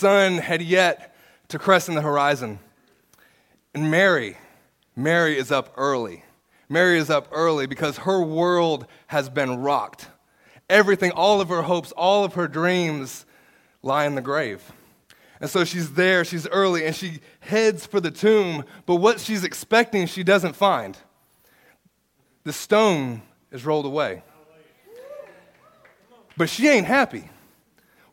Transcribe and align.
sun 0.00 0.38
had 0.38 0.62
yet 0.62 1.14
to 1.48 1.58
crest 1.58 1.90
in 1.90 1.94
the 1.94 2.00
horizon. 2.00 2.58
And 3.74 3.90
Mary, 3.90 4.38
Mary 4.96 5.36
is 5.36 5.52
up 5.52 5.74
early. 5.76 6.24
Mary 6.70 6.98
is 6.98 7.10
up 7.10 7.28
early 7.32 7.66
because 7.66 7.98
her 7.98 8.22
world 8.22 8.86
has 9.08 9.28
been 9.28 9.58
rocked. 9.58 10.08
Everything, 10.70 11.10
all 11.10 11.40
of 11.40 11.48
her 11.50 11.62
hopes, 11.62 11.92
all 11.92 12.24
of 12.24 12.34
her 12.34 12.48
dreams 12.48 13.26
lie 13.82 14.06
in 14.06 14.14
the 14.14 14.22
grave. 14.22 14.72
And 15.40 15.50
so 15.50 15.64
she's 15.64 15.92
there, 15.92 16.24
she's 16.24 16.46
early, 16.48 16.86
and 16.86 16.94
she 16.96 17.20
heads 17.40 17.86
for 17.86 18.00
the 18.00 18.10
tomb, 18.10 18.64
but 18.86 18.96
what 18.96 19.20
she's 19.20 19.44
expecting, 19.44 20.06
she 20.06 20.22
doesn't 20.22 20.54
find. 20.54 20.96
The 22.44 22.52
stone 22.52 23.22
is 23.50 23.66
rolled 23.66 23.86
away. 23.86 24.22
But 26.36 26.48
she 26.48 26.68
ain't 26.68 26.86
happy. 26.86 27.28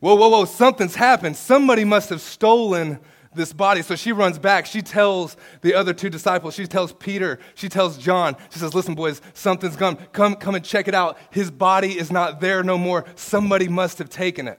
Whoa, 0.00 0.14
whoa, 0.14 0.28
whoa, 0.28 0.44
something's 0.44 0.94
happened. 0.94 1.36
Somebody 1.36 1.84
must 1.84 2.10
have 2.10 2.20
stolen 2.20 3.00
this 3.34 3.52
body. 3.52 3.82
So 3.82 3.96
she 3.96 4.12
runs 4.12 4.38
back. 4.38 4.66
She 4.66 4.82
tells 4.82 5.36
the 5.60 5.74
other 5.74 5.92
two 5.92 6.10
disciples, 6.10 6.54
she 6.54 6.66
tells 6.66 6.92
Peter, 6.92 7.38
she 7.54 7.68
tells 7.68 7.98
John, 7.98 8.36
she 8.50 8.58
says, 8.58 8.74
Listen, 8.74 8.94
boys, 8.94 9.20
something's 9.34 9.76
gone. 9.76 9.96
Come, 10.12 10.36
come 10.36 10.54
and 10.54 10.64
check 10.64 10.88
it 10.88 10.94
out. 10.94 11.18
His 11.30 11.50
body 11.50 11.98
is 11.98 12.10
not 12.10 12.40
there 12.40 12.62
no 12.62 12.78
more. 12.78 13.04
Somebody 13.16 13.68
must 13.68 13.98
have 13.98 14.08
taken 14.08 14.46
it. 14.46 14.58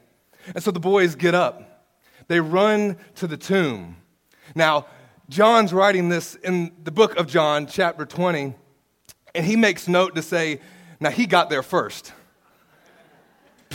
And 0.54 0.64
so 0.64 0.72
the 0.72 0.80
boys 0.80 1.16
get 1.16 1.36
up. 1.36 1.86
They 2.28 2.40
run 2.40 2.98
to 3.16 3.28
the 3.28 3.38
tomb. 3.38 3.98
Now, 4.56 4.88
John's 5.30 5.74
writing 5.74 6.10
this 6.10 6.36
in 6.36 6.72
the 6.84 6.92
book 6.92 7.16
of 7.18 7.28
John, 7.28 7.68
chapter 7.68 8.06
20, 8.06 8.56
and 9.36 9.46
he 9.46 9.56
makes 9.56 9.88
note 9.88 10.16
to 10.16 10.22
say, 10.22 10.60
now 11.00 11.12
he 11.12 11.28
got 11.28 11.50
there 11.50 11.64
first. 11.64 12.14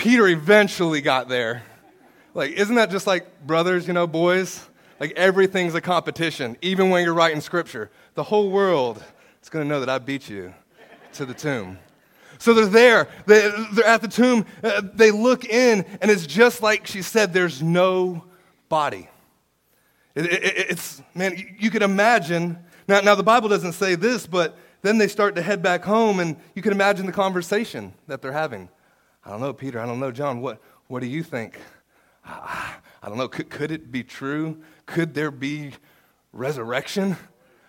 Peter 0.05 0.29
eventually 0.29 1.01
got 1.01 1.31
there. 1.31 1.63
Like, 2.35 2.51
isn't 2.51 2.75
that 2.75 2.91
just 2.91 3.07
like 3.07 3.47
brothers, 3.47 3.87
you 3.87 3.95
know, 3.95 4.07
boys? 4.07 4.63
Like, 5.01 5.13
everything's 5.13 5.75
a 5.75 5.81
competition, 5.81 6.59
even 6.61 6.91
when 6.91 7.05
you're 7.05 7.15
writing 7.15 7.41
scripture. 7.41 7.91
The 8.13 8.23
whole 8.23 8.51
world 8.51 9.03
is 9.43 9.49
going 9.49 9.65
to 9.65 9.69
know 9.69 9.81
that 9.81 9.89
I 9.89 9.97
beat 9.97 10.29
you 10.29 10.53
to 11.15 11.25
the 11.25 11.33
tomb. 11.33 11.79
So 12.37 12.53
they're 12.53 12.67
there, 12.67 13.09
they're 13.25 13.87
at 13.87 14.03
the 14.03 14.09
tomb, 14.09 14.45
uh, 14.63 14.83
they 14.93 15.11
look 15.11 15.47
in, 15.47 15.87
and 16.03 16.11
it's 16.11 16.27
just 16.27 16.61
like 16.61 16.87
she 16.87 17.01
said 17.01 17.33
there's 17.33 17.63
no 17.63 18.25
body. 18.69 19.09
It, 20.15 20.27
it, 20.27 20.67
it's, 20.69 21.01
man, 21.15 21.57
you 21.59 21.71
could 21.71 21.83
imagine. 21.83 22.59
Now, 22.87 23.01
now, 23.01 23.15
the 23.15 23.23
Bible 23.23 23.49
doesn't 23.49 23.73
say 23.73 23.95
this, 23.95 24.27
but 24.27 24.55
then 24.83 24.99
they 24.99 25.09
start 25.09 25.35
to 25.37 25.41
head 25.41 25.63
back 25.63 25.83
home, 25.83 26.21
and 26.21 26.37
you 26.55 26.61
can 26.61 26.73
imagine 26.73 27.07
the 27.07 27.13
conversation 27.13 27.95
that 28.07 28.21
they're 28.21 28.33
having. 28.33 28.69
I 29.25 29.31
don't 29.31 29.41
know, 29.41 29.53
Peter, 29.53 29.81
I 29.81 29.87
don't 29.87 30.01
know, 30.01 30.11
John, 30.11 30.41
what, 30.41 30.61
what 30.89 31.01
do 31.01 31.07
you 31.07 31.23
think? 31.23 31.59
I 32.27 32.77
don't 33.03 33.17
know, 33.17 33.29
could, 33.29 33.49
could 33.51 33.71
it 33.71 33.91
be 33.91 34.03
true? 34.03 34.63
Could 34.87 35.15
there 35.15 35.31
be 35.31 35.73
resurrection? 36.33 37.17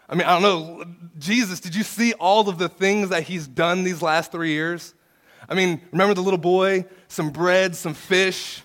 I 0.07 0.15
mean, 0.15 0.27
I 0.27 0.39
don't 0.39 0.41
know. 0.41 0.85
Jesus, 1.17 1.59
did 1.59 1.75
you 1.75 1.83
see 1.83 2.13
all 2.13 2.47
of 2.49 2.57
the 2.57 2.69
things 2.69 3.09
that 3.09 3.23
he's 3.23 3.47
done 3.47 3.83
these 3.83 4.01
last 4.01 4.31
three 4.31 4.51
years? 4.51 4.93
I 5.47 5.55
mean, 5.55 5.81
remember 5.91 6.13
the 6.13 6.21
little 6.21 6.39
boy? 6.39 6.85
Some 7.07 7.31
bread, 7.31 7.75
some 7.75 7.93
fish, 7.93 8.61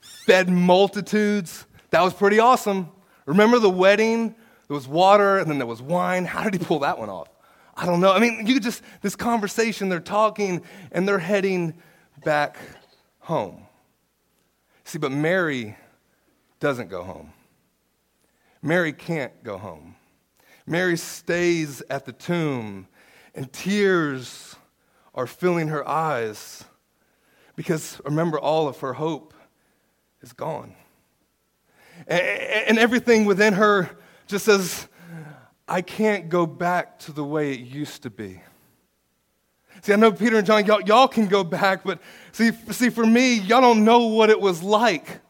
fed 0.00 0.48
multitudes. 0.48 1.66
That 1.90 2.02
was 2.02 2.12
pretty 2.12 2.38
awesome. 2.38 2.90
Remember 3.26 3.58
the 3.58 3.70
wedding? 3.70 4.34
There 4.68 4.74
was 4.74 4.86
water 4.86 5.38
and 5.38 5.50
then 5.50 5.58
there 5.58 5.66
was 5.66 5.80
wine. 5.80 6.26
How 6.26 6.44
did 6.44 6.60
he 6.60 6.64
pull 6.64 6.80
that 6.80 6.98
one 6.98 7.08
off? 7.08 7.28
I 7.76 7.86
don't 7.86 8.00
know. 8.00 8.12
I 8.12 8.18
mean, 8.18 8.46
you 8.46 8.60
just, 8.60 8.82
this 9.02 9.16
conversation, 9.16 9.88
they're 9.88 10.00
talking 10.00 10.62
and 10.92 11.08
they're 11.08 11.18
heading 11.18 11.74
back 12.24 12.56
home. 13.20 13.66
See, 14.84 14.98
but 14.98 15.12
Mary 15.12 15.76
doesn't 16.60 16.88
go 16.88 17.02
home. 17.02 17.32
Mary 18.62 18.92
can't 18.92 19.44
go 19.44 19.58
home. 19.58 19.96
Mary 20.66 20.96
stays 20.96 21.82
at 21.88 22.04
the 22.04 22.12
tomb, 22.12 22.88
and 23.34 23.52
tears 23.52 24.56
are 25.14 25.26
filling 25.26 25.68
her 25.68 25.86
eyes 25.88 26.64
because 27.58 28.00
remember, 28.04 28.38
all 28.38 28.68
of 28.68 28.78
her 28.78 28.92
hope 28.92 29.34
is 30.22 30.32
gone. 30.32 30.76
And 32.06 32.78
everything 32.78 33.24
within 33.24 33.54
her 33.54 33.90
just 34.28 34.44
says, 34.44 34.86
I 35.66 35.82
can't 35.82 36.28
go 36.28 36.46
back 36.46 37.00
to 37.00 37.12
the 37.12 37.24
way 37.24 37.52
it 37.52 37.58
used 37.58 38.04
to 38.04 38.10
be. 38.10 38.42
See, 39.82 39.92
I 39.92 39.96
know 39.96 40.12
Peter 40.12 40.38
and 40.38 40.46
John, 40.46 40.66
y'all, 40.66 40.80
y'all 40.82 41.08
can 41.08 41.26
go 41.26 41.44
back, 41.44 41.84
but 41.84 42.00
see, 42.32 42.50
see, 42.70 42.90
for 42.90 43.06
me, 43.06 43.34
y'all 43.34 43.60
don't 43.60 43.84
know 43.84 44.06
what 44.06 44.30
it 44.30 44.40
was 44.40 44.62
like. 44.62 45.20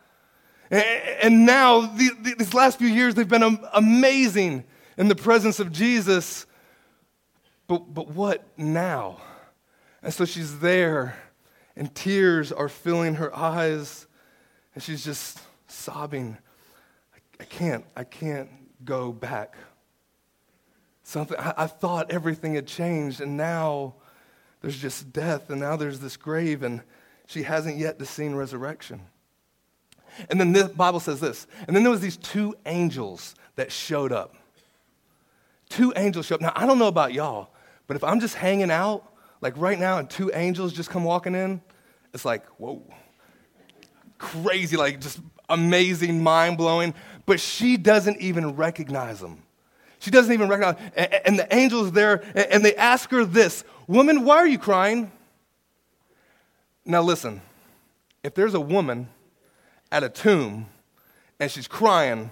And, 0.70 0.84
and 1.22 1.46
now, 1.46 1.80
the, 1.80 2.10
the, 2.20 2.34
these 2.38 2.54
last 2.54 2.78
few 2.78 2.88
years, 2.88 3.14
they've 3.14 3.28
been 3.28 3.58
amazing 3.72 4.64
in 4.96 5.08
the 5.08 5.16
presence 5.16 5.60
of 5.60 5.72
Jesus. 5.72 6.46
But, 7.66 7.92
but 7.92 8.08
what 8.08 8.44
now? 8.56 9.20
And 10.02 10.12
so 10.12 10.24
she's 10.24 10.60
there, 10.60 11.16
and 11.76 11.94
tears 11.94 12.50
are 12.52 12.68
filling 12.68 13.16
her 13.16 13.34
eyes, 13.36 14.06
and 14.74 14.82
she's 14.82 15.04
just 15.04 15.40
sobbing. 15.66 16.38
I, 17.14 17.42
I 17.42 17.44
can't, 17.44 17.84
I 17.96 18.04
can't 18.04 18.48
go 18.84 19.12
back. 19.12 19.56
Something, 21.02 21.38
I, 21.38 21.54
I 21.58 21.66
thought 21.66 22.10
everything 22.10 22.54
had 22.54 22.66
changed, 22.66 23.20
and 23.20 23.36
now 23.36 23.94
there's 24.60 24.78
just 24.78 25.12
death, 25.12 25.50
and 25.50 25.60
now 25.60 25.76
there's 25.76 26.00
this 26.00 26.16
grave, 26.16 26.62
and 26.62 26.82
she 27.26 27.42
hasn't 27.44 27.76
yet 27.76 28.04
seen 28.06 28.34
resurrection. 28.34 29.02
And 30.30 30.40
then 30.40 30.52
the 30.52 30.64
Bible 30.64 31.00
says 31.00 31.20
this. 31.20 31.46
And 31.66 31.76
then 31.76 31.84
there 31.84 31.92
was 31.92 32.00
these 32.00 32.16
two 32.16 32.56
angels 32.66 33.34
that 33.56 33.70
showed 33.70 34.10
up. 34.10 34.34
Two 35.68 35.92
angels 35.96 36.26
showed 36.26 36.36
up. 36.36 36.40
Now, 36.40 36.52
I 36.56 36.66
don't 36.66 36.78
know 36.78 36.88
about 36.88 37.12
y'all, 37.12 37.50
but 37.86 37.96
if 37.96 38.02
I'm 38.02 38.18
just 38.18 38.34
hanging 38.34 38.70
out, 38.70 39.04
like 39.40 39.56
right 39.56 39.78
now, 39.78 39.98
and 39.98 40.10
two 40.10 40.30
angels 40.34 40.72
just 40.72 40.90
come 40.90 41.04
walking 41.04 41.34
in, 41.34 41.60
it's 42.12 42.24
like, 42.24 42.44
whoa. 42.58 42.82
Crazy, 44.16 44.76
like 44.76 45.00
just 45.00 45.20
amazing, 45.48 46.22
mind 46.22 46.56
blowing. 46.56 46.94
But 47.26 47.38
she 47.38 47.76
doesn't 47.76 48.20
even 48.20 48.56
recognize 48.56 49.20
them. 49.20 49.42
She 50.00 50.10
doesn't 50.10 50.32
even 50.32 50.48
recognize. 50.48 50.82
And 51.24 51.38
the 51.38 51.52
angel's 51.52 51.92
there, 51.92 52.22
and 52.34 52.64
they 52.64 52.74
ask 52.74 53.10
her 53.10 53.24
this 53.24 53.62
Woman, 53.88 54.24
why 54.24 54.36
are 54.36 54.46
you 54.46 54.58
crying? 54.58 55.10
Now, 56.84 57.02
listen, 57.02 57.40
if 58.22 58.34
there's 58.34 58.54
a 58.54 58.60
woman 58.60 59.08
at 59.90 60.04
a 60.04 60.10
tomb 60.10 60.66
and 61.40 61.50
she's 61.50 61.66
crying, 61.66 62.30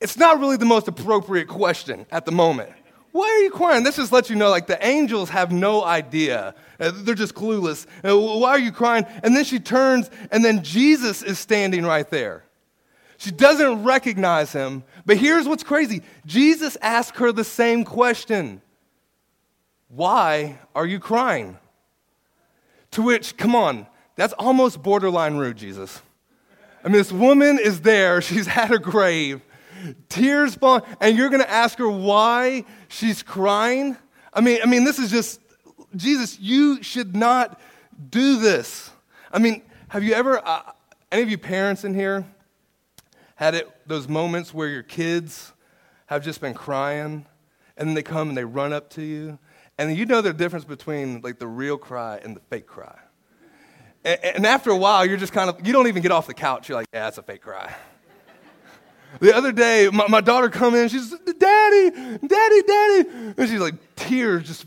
it's 0.00 0.16
not 0.16 0.38
really 0.38 0.56
the 0.56 0.64
most 0.64 0.86
appropriate 0.86 1.48
question 1.48 2.06
at 2.12 2.24
the 2.24 2.32
moment. 2.32 2.70
Why 3.10 3.26
are 3.26 3.38
you 3.42 3.50
crying? 3.50 3.82
This 3.82 3.96
just 3.96 4.12
lets 4.12 4.30
you 4.30 4.36
know, 4.36 4.48
like, 4.48 4.68
the 4.68 4.84
angels 4.84 5.28
have 5.30 5.52
no 5.52 5.84
idea. 5.84 6.54
Uh, 6.80 6.92
they're 6.94 7.14
just 7.14 7.34
clueless. 7.34 7.86
Uh, 8.02 8.18
why 8.18 8.50
are 8.50 8.58
you 8.58 8.72
crying? 8.72 9.04
And 9.22 9.36
then 9.36 9.44
she 9.44 9.58
turns, 9.58 10.08
and 10.30 10.44
then 10.44 10.62
Jesus 10.62 11.22
is 11.22 11.38
standing 11.38 11.84
right 11.84 12.08
there. 12.08 12.44
She 13.18 13.30
doesn't 13.30 13.84
recognize 13.84 14.52
him. 14.52 14.84
But 15.04 15.18
here's 15.18 15.46
what's 15.46 15.62
crazy 15.62 16.02
Jesus 16.26 16.76
asked 16.80 17.18
her 17.18 17.32
the 17.32 17.44
same 17.44 17.84
question 17.84 18.62
Why 19.94 20.58
are 20.74 20.86
you 20.86 20.98
crying? 20.98 21.58
To 22.92 23.02
which, 23.02 23.36
come 23.36 23.54
on, 23.54 23.86
that's 24.16 24.32
almost 24.34 24.82
borderline 24.82 25.36
rude, 25.36 25.58
Jesus. 25.58 26.00
I 26.82 26.88
mean, 26.88 26.96
this 26.96 27.12
woman 27.12 27.58
is 27.58 27.82
there, 27.82 28.22
she's 28.22 28.48
at 28.48 28.68
her 28.70 28.78
grave, 28.78 29.42
tears 30.08 30.54
falling, 30.54 30.82
and 30.98 31.14
you're 31.14 31.28
to 31.28 31.50
ask 31.50 31.76
her 31.78 31.90
why 31.90 32.64
she's 32.88 33.22
crying? 33.22 33.98
I 34.32 34.40
mean, 34.40 34.60
I 34.62 34.66
mean, 34.66 34.84
this 34.84 34.98
is 34.98 35.10
just, 35.10 35.40
Jesus, 35.94 36.40
you 36.40 36.82
should 36.82 37.14
not 37.14 37.60
do 38.08 38.38
this. 38.38 38.90
I 39.30 39.38
mean, 39.38 39.60
have 39.88 40.02
you 40.02 40.14
ever, 40.14 40.40
uh, 40.42 40.72
any 41.10 41.20
of 41.20 41.28
you 41.28 41.36
parents 41.36 41.84
in 41.84 41.94
here, 41.94 42.24
had 43.34 43.54
it 43.54 43.68
those 43.86 44.08
moments 44.08 44.54
where 44.54 44.68
your 44.68 44.82
kids 44.82 45.52
have 46.06 46.24
just 46.24 46.40
been 46.40 46.54
crying, 46.54 47.26
and 47.76 47.88
then 47.88 47.94
they 47.94 48.02
come 48.02 48.30
and 48.30 48.38
they 48.38 48.44
run 48.44 48.72
up 48.72 48.88
to 48.90 49.02
you, 49.02 49.38
and 49.78 49.96
you 49.96 50.06
know 50.06 50.20
the 50.20 50.32
difference 50.32 50.64
between 50.64 51.20
like 51.22 51.38
the 51.38 51.46
real 51.46 51.78
cry 51.78 52.20
and 52.22 52.36
the 52.36 52.40
fake 52.40 52.66
cry. 52.66 52.98
And 54.04 54.46
after 54.46 54.70
a 54.70 54.76
while, 54.76 55.06
you're 55.06 55.16
just 55.16 55.32
kind 55.32 55.48
of, 55.48 55.64
you 55.64 55.72
don't 55.72 55.86
even 55.86 56.02
get 56.02 56.10
off 56.10 56.26
the 56.26 56.34
couch. 56.34 56.68
You're 56.68 56.78
like, 56.78 56.88
yeah, 56.92 57.04
that's 57.04 57.18
a 57.18 57.22
fake 57.22 57.42
cry. 57.42 57.72
the 59.20 59.34
other 59.34 59.52
day, 59.52 59.88
my, 59.92 60.08
my 60.08 60.20
daughter 60.20 60.48
come 60.48 60.74
in, 60.74 60.88
she's, 60.88 61.10
daddy, 61.10 62.18
daddy, 62.26 62.62
daddy. 62.62 63.08
And 63.36 63.48
she's 63.48 63.60
like, 63.60 63.74
tears 63.94 64.48
just 64.48 64.66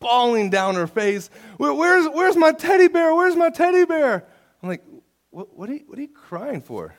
bawling 0.00 0.50
down 0.50 0.74
her 0.74 0.88
face. 0.88 1.30
Where, 1.58 1.72
where's, 1.72 2.08
where's 2.08 2.36
my 2.36 2.50
teddy 2.50 2.88
bear? 2.88 3.14
Where's 3.14 3.36
my 3.36 3.50
teddy 3.50 3.84
bear? 3.84 4.26
I'm 4.62 4.68
like, 4.68 4.82
what, 5.30 5.56
what, 5.56 5.70
are 5.70 5.74
you, 5.74 5.84
what 5.86 5.96
are 5.98 6.02
you 6.02 6.08
crying 6.08 6.60
for? 6.60 6.92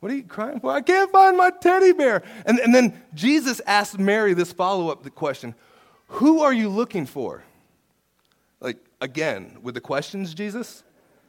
What 0.00 0.12
are 0.12 0.16
you 0.16 0.24
crying 0.24 0.60
for? 0.60 0.70
I 0.70 0.82
can't 0.82 1.10
find 1.10 1.38
my 1.38 1.50
teddy 1.50 1.92
bear. 1.92 2.22
And, 2.44 2.58
and 2.58 2.74
then 2.74 3.00
Jesus 3.14 3.62
asked 3.66 3.98
Mary 3.98 4.34
this 4.34 4.52
follow 4.52 4.90
up 4.90 5.08
question 5.14 5.54
Who 6.12 6.42
are 6.42 6.52
you 6.52 6.68
looking 6.68 7.06
for? 7.06 7.42
Like, 8.60 8.78
again, 9.00 9.56
with 9.62 9.74
the 9.74 9.80
questions, 9.80 10.34
Jesus? 10.34 10.84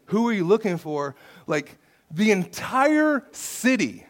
Who 0.07 0.27
are 0.27 0.33
you 0.33 0.43
looking 0.43 0.77
for? 0.77 1.15
Like, 1.47 1.77
the 2.11 2.31
entire 2.31 3.23
city 3.31 4.05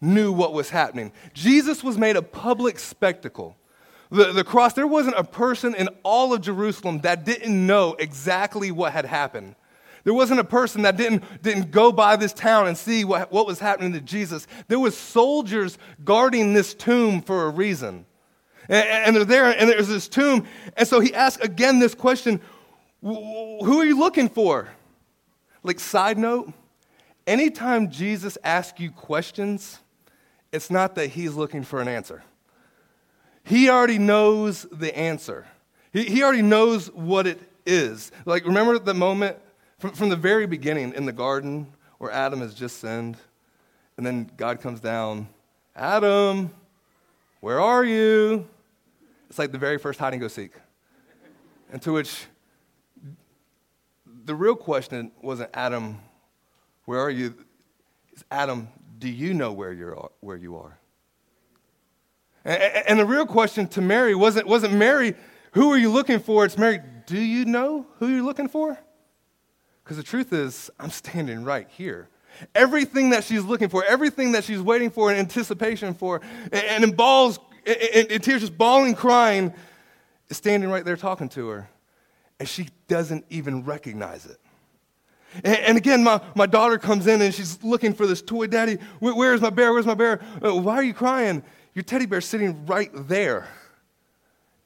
knew 0.00 0.32
what 0.32 0.52
was 0.52 0.70
happening. 0.70 1.12
Jesus 1.34 1.84
was 1.84 1.96
made 1.96 2.16
a 2.16 2.22
public 2.22 2.80
spectacle. 2.80 3.56
The, 4.10 4.32
the 4.32 4.42
cross, 4.42 4.72
there 4.72 4.88
wasn't 4.88 5.16
a 5.16 5.24
person 5.24 5.74
in 5.76 5.88
all 6.02 6.34
of 6.34 6.40
Jerusalem 6.40 7.00
that 7.02 7.24
didn't 7.24 7.66
know 7.66 7.94
exactly 7.98 8.72
what 8.72 8.92
had 8.92 9.04
happened. 9.04 9.54
There 10.02 10.14
wasn't 10.14 10.40
a 10.40 10.44
person 10.44 10.82
that 10.82 10.96
didn't, 10.96 11.42
didn't 11.42 11.70
go 11.70 11.92
by 11.92 12.16
this 12.16 12.32
town 12.32 12.66
and 12.66 12.76
see 12.76 13.04
what, 13.04 13.30
what 13.30 13.46
was 13.46 13.60
happening 13.60 13.92
to 13.92 14.00
Jesus. 14.00 14.48
There 14.66 14.80
was 14.80 14.96
soldiers 14.96 15.78
guarding 16.04 16.54
this 16.54 16.74
tomb 16.74 17.22
for 17.22 17.44
a 17.44 17.50
reason. 17.50 18.04
And, 18.68 19.16
they're 19.16 19.24
there, 19.24 19.44
and 19.46 19.68
there's 19.68 19.88
this 19.88 20.08
tomb. 20.08 20.46
And 20.76 20.86
so 20.86 21.00
he 21.00 21.14
asks 21.14 21.42
again 21.42 21.78
this 21.78 21.94
question 21.94 22.40
Who 23.02 23.80
are 23.80 23.84
you 23.84 23.98
looking 23.98 24.28
for? 24.28 24.68
Like, 25.62 25.80
side 25.80 26.18
note, 26.18 26.52
anytime 27.26 27.90
Jesus 27.90 28.38
asks 28.44 28.78
you 28.80 28.90
questions, 28.90 29.78
it's 30.52 30.70
not 30.70 30.94
that 30.96 31.08
he's 31.08 31.34
looking 31.34 31.62
for 31.62 31.80
an 31.80 31.88
answer. 31.88 32.22
He 33.44 33.70
already 33.70 33.98
knows 33.98 34.66
the 34.70 34.96
answer. 34.96 35.46
He, 35.92 36.04
he 36.04 36.22
already 36.22 36.42
knows 36.42 36.90
what 36.92 37.26
it 37.26 37.40
is. 37.64 38.12
Like, 38.24 38.44
remember 38.44 38.78
the 38.78 38.94
moment 38.94 39.38
from, 39.78 39.92
from 39.92 40.08
the 40.10 40.16
very 40.16 40.46
beginning 40.46 40.94
in 40.94 41.06
the 41.06 41.12
garden 41.12 41.72
where 41.98 42.10
Adam 42.10 42.40
has 42.40 42.54
just 42.54 42.78
sinned, 42.78 43.16
and 43.96 44.06
then 44.06 44.30
God 44.36 44.60
comes 44.60 44.80
down, 44.80 45.28
Adam, 45.74 46.50
where 47.40 47.60
are 47.60 47.84
you? 47.84 48.46
It's 49.28 49.38
like 49.38 49.52
the 49.52 49.58
very 49.58 49.78
first 49.78 49.98
hide 49.98 50.12
and 50.12 50.20
go 50.20 50.28
seek. 50.28 50.52
And 51.70 51.82
to 51.82 51.92
which 51.92 52.26
the 54.24 54.34
real 54.34 54.56
question 54.56 55.12
wasn't, 55.22 55.50
Adam, 55.54 56.00
where 56.86 57.00
are 57.00 57.10
you? 57.10 57.34
It's, 58.12 58.24
Adam, 58.30 58.68
do 58.98 59.08
you 59.08 59.34
know 59.34 59.52
where, 59.52 59.72
you're, 59.72 60.10
where 60.20 60.36
you 60.36 60.56
are? 60.56 60.78
And, 62.44 62.62
and 62.62 63.00
the 63.00 63.06
real 63.06 63.26
question 63.26 63.68
to 63.68 63.80
Mary 63.80 64.14
wasn't, 64.14 64.46
wasn't 64.46 64.74
Mary, 64.74 65.14
who 65.52 65.70
are 65.72 65.78
you 65.78 65.90
looking 65.90 66.20
for? 66.20 66.44
It's 66.44 66.56
Mary, 66.56 66.80
do 67.06 67.18
you 67.18 67.44
know 67.44 67.86
who 67.98 68.08
you're 68.08 68.22
looking 68.22 68.48
for? 68.48 68.78
Because 69.84 69.96
the 69.96 70.02
truth 70.02 70.32
is, 70.32 70.70
I'm 70.78 70.90
standing 70.90 71.44
right 71.44 71.66
here. 71.70 72.08
Everything 72.54 73.10
that 73.10 73.24
she's 73.24 73.42
looking 73.42 73.68
for, 73.68 73.84
everything 73.84 74.32
that 74.32 74.44
she's 74.44 74.60
waiting 74.60 74.90
for 74.90 75.10
in 75.10 75.18
anticipation 75.18 75.94
for, 75.94 76.20
and 76.52 76.84
in 77.68 78.20
tears, 78.20 78.40
just 78.40 78.56
bawling, 78.56 78.94
crying, 78.94 79.52
is 80.28 80.36
standing 80.36 80.70
right 80.70 80.84
there 80.84 80.96
talking 80.96 81.28
to 81.30 81.48
her. 81.48 81.70
And 82.40 82.48
she 82.48 82.68
doesn't 82.86 83.24
even 83.30 83.64
recognize 83.64 84.26
it. 84.26 84.38
And, 85.44 85.58
and 85.58 85.76
again, 85.76 86.02
my, 86.04 86.20
my 86.34 86.46
daughter 86.46 86.78
comes 86.78 87.06
in 87.06 87.20
and 87.20 87.34
she's 87.34 87.62
looking 87.62 87.92
for 87.92 88.06
this 88.06 88.22
toy. 88.22 88.46
Daddy, 88.46 88.78
where, 89.00 89.14
where's 89.14 89.40
my 89.40 89.50
bear? 89.50 89.72
Where's 89.72 89.86
my 89.86 89.94
bear? 89.94 90.20
Uh, 90.44 90.54
why 90.54 90.76
are 90.76 90.82
you 90.82 90.94
crying? 90.94 91.42
Your 91.74 91.82
teddy 91.82 92.06
bear's 92.06 92.26
sitting 92.26 92.66
right 92.66 92.90
there. 92.94 93.48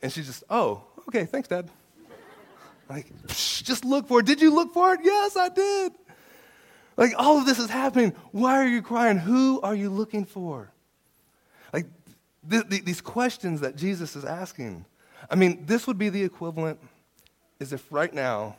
And 0.02 0.12
she's 0.12 0.26
just, 0.26 0.44
oh, 0.50 0.84
okay, 1.08 1.24
thanks, 1.24 1.48
Dad. 1.48 1.68
Like, 2.88 3.06
just 3.26 3.84
look 3.84 4.06
for 4.06 4.20
it. 4.20 4.26
Did 4.26 4.40
you 4.42 4.54
look 4.54 4.74
for 4.74 4.92
it? 4.94 5.00
Yes, 5.02 5.36
I 5.36 5.48
did. 5.48 5.92
Like, 6.96 7.14
all 7.16 7.38
of 7.38 7.46
this 7.46 7.58
is 7.58 7.70
happening. 7.70 8.12
Why 8.32 8.58
are 8.58 8.66
you 8.66 8.82
crying? 8.82 9.16
Who 9.16 9.60
are 9.62 9.74
you 9.74 9.88
looking 9.88 10.24
for? 10.26 10.70
These 12.44 13.00
questions 13.00 13.60
that 13.60 13.76
Jesus 13.76 14.16
is 14.16 14.24
asking. 14.24 14.84
I 15.30 15.36
mean, 15.36 15.64
this 15.66 15.86
would 15.86 15.98
be 15.98 16.08
the 16.08 16.22
equivalent 16.22 16.80
as 17.60 17.72
if 17.72 17.86
right 17.90 18.12
now, 18.12 18.56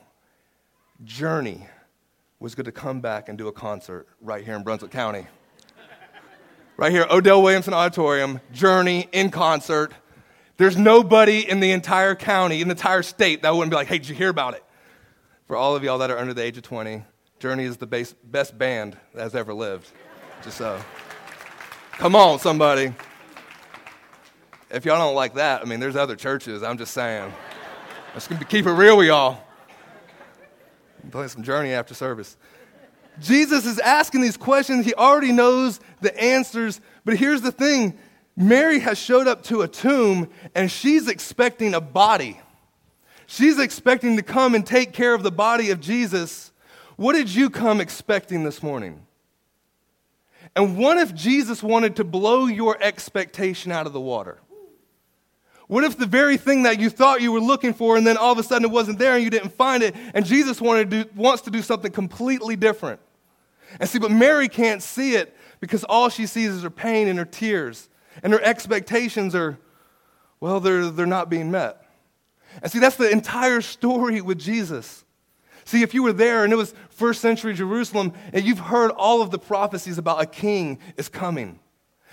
Journey 1.04 1.68
was 2.40 2.56
going 2.56 2.66
to 2.66 2.72
come 2.72 3.02
back 3.02 3.30
and 3.30 3.38
do 3.38 3.48
a 3.48 3.52
concert 3.52 4.08
right 4.22 4.44
here 4.44 4.56
in 4.56 4.64
Brunswick 4.64 4.92
County. 4.92 5.28
right 6.78 6.92
here, 6.92 7.06
Odell 7.10 7.44
Williamson 7.44 7.74
Auditorium, 7.74 8.40
Journey 8.54 9.08
in 9.12 9.30
concert. 9.30 9.94
There's 10.58 10.78
nobody 10.78 11.50
in 11.50 11.60
the 11.60 11.72
entire 11.72 12.16
county, 12.16 12.62
in 12.62 12.70
the 12.70 12.74
entire 12.74 13.04
state, 13.04 13.42
that 13.42 13.54
wouldn't 13.54 13.72
be 13.72 13.76
like, 13.76 13.88
hey, 13.88 13.98
did 13.98 14.08
you 14.08 14.16
hear 14.16 14.30
about 14.30 14.54
it? 14.54 14.64
For 15.48 15.56
all 15.58 15.76
of 15.76 15.84
y'all 15.84 15.98
that 15.98 16.10
are 16.10 16.18
under 16.18 16.34
the 16.34 16.42
age 16.42 16.58
of 16.58 16.64
20, 16.64 17.04
Journey 17.40 17.66
is 17.66 17.78
the 17.78 17.88
base, 17.88 18.14
best 18.24 18.58
band 18.58 18.98
that 19.14 19.24
has 19.24 19.36
ever 19.36 19.54
lived. 19.54 19.90
Just 20.44 20.58
so. 20.58 20.82
Come 21.94 22.16
on, 22.16 22.40
somebody. 22.40 22.94
If 24.74 24.86
y'all 24.86 24.98
don't 24.98 25.14
like 25.14 25.36
that, 25.36 25.62
I 25.62 25.66
mean, 25.66 25.80
there's 25.80 25.96
other 25.96 26.16
churches. 26.16 26.64
I'm 26.64 26.80
just 26.80 26.96
saying. 26.96 27.32
Let's 28.16 28.28
keep 28.28 28.66
it 28.66 28.72
real 28.72 28.98
with 28.98 29.06
y'all. 29.06 29.38
Play 31.12 31.28
some 31.28 31.44
Journey 31.44 31.74
after 31.74 31.94
service. 31.94 32.38
Jesus 33.20 33.68
is 33.68 33.78
asking 33.78 34.22
these 34.22 34.36
questions. 34.36 34.84
He 34.84 34.96
already 34.96 35.32
knows 35.32 35.80
the 36.02 36.20
answers. 36.20 36.82
But 37.06 37.18
here's 37.18 37.42
the 37.42 37.52
thing 37.52 38.00
Mary 38.36 38.80
has 38.80 38.98
showed 38.98 39.28
up 39.28 39.44
to 39.44 39.62
a 39.62 39.68
tomb 39.68 40.28
and 40.56 40.72
she's 40.72 41.08
expecting 41.08 41.76
a 41.76 41.82
body. 41.82 42.42
She's 43.28 43.60
expecting 43.60 44.18
to 44.18 44.24
come 44.24 44.56
and 44.56 44.66
take 44.66 44.92
care 44.92 45.14
of 45.14 45.22
the 45.22 45.32
body 45.32 45.70
of 45.70 45.82
Jesus. 45.82 46.52
What 46.96 47.14
did 47.14 47.34
you 47.34 47.52
come 47.52 47.80
expecting 47.80 48.44
this 48.44 48.64
morning? 48.64 49.06
And 50.56 50.78
what 50.78 50.98
if 50.98 51.14
Jesus 51.14 51.62
wanted 51.62 51.96
to 51.98 52.04
blow 52.04 52.48
your 52.48 52.76
expectation 52.82 53.72
out 53.72 53.86
of 53.86 53.94
the 53.94 54.02
water? 54.02 54.40
What 55.74 55.84
if 55.84 55.98
the 55.98 56.06
very 56.06 56.38
thing 56.38 56.62
that 56.64 56.80
you 56.80 56.92
thought 56.92 57.24
you 57.24 57.32
were 57.32 57.40
looking 57.40 57.74
for 57.74 57.98
and 57.98 58.06
then 58.06 58.16
all 58.16 58.32
of 58.32 58.38
a 58.38 58.44
sudden 58.44 58.64
it 58.64 58.70
wasn't 58.70 59.00
there 59.00 59.16
and 59.16 59.24
you 59.24 59.32
didn't 59.32 59.54
find 59.54 59.82
it 59.82 59.96
and 60.14 60.24
Jesus 60.24 60.62
wanted 60.62 60.92
to 60.92 61.04
do, 61.04 61.10
wants 61.16 61.42
to 61.42 61.50
do 61.50 61.64
something 61.64 61.92
completely 61.92 62.56
different? 62.56 63.00
And 63.80 63.90
see, 63.90 63.98
but 63.98 64.12
Mary 64.12 64.48
can't 64.48 64.84
see 64.84 65.16
it 65.16 65.36
because 65.62 65.84
all 65.86 66.10
she 66.10 66.28
sees 66.28 66.50
is 66.50 66.62
her 66.62 66.70
pain 66.70 67.08
and 67.08 67.18
her 67.18 67.26
tears 67.26 67.90
and 68.22 68.32
her 68.34 68.42
expectations 68.44 69.34
are, 69.34 69.58
well, 70.40 70.60
they're, 70.60 70.92
they're 70.92 71.08
not 71.08 71.28
being 71.28 71.50
met. 71.50 71.84
And 72.62 72.72
see, 72.72 72.78
that's 72.78 72.98
the 72.98 73.10
entire 73.10 73.62
story 73.62 74.22
with 74.22 74.38
Jesus. 74.38 75.04
See, 75.66 75.82
if 75.82 75.96
you 75.96 76.04
were 76.04 76.14
there 76.14 76.44
and 76.44 76.54
it 76.54 76.56
was 76.56 76.76
first 76.90 77.20
century 77.20 77.56
Jerusalem 77.56 78.14
and 78.32 78.46
you've 78.46 78.60
heard 78.60 78.92
all 78.92 79.24
of 79.24 79.32
the 79.32 79.40
prophecies 79.40 79.98
about 79.98 80.22
a 80.22 80.28
king 80.28 80.78
is 80.98 81.10
coming, 81.10 81.60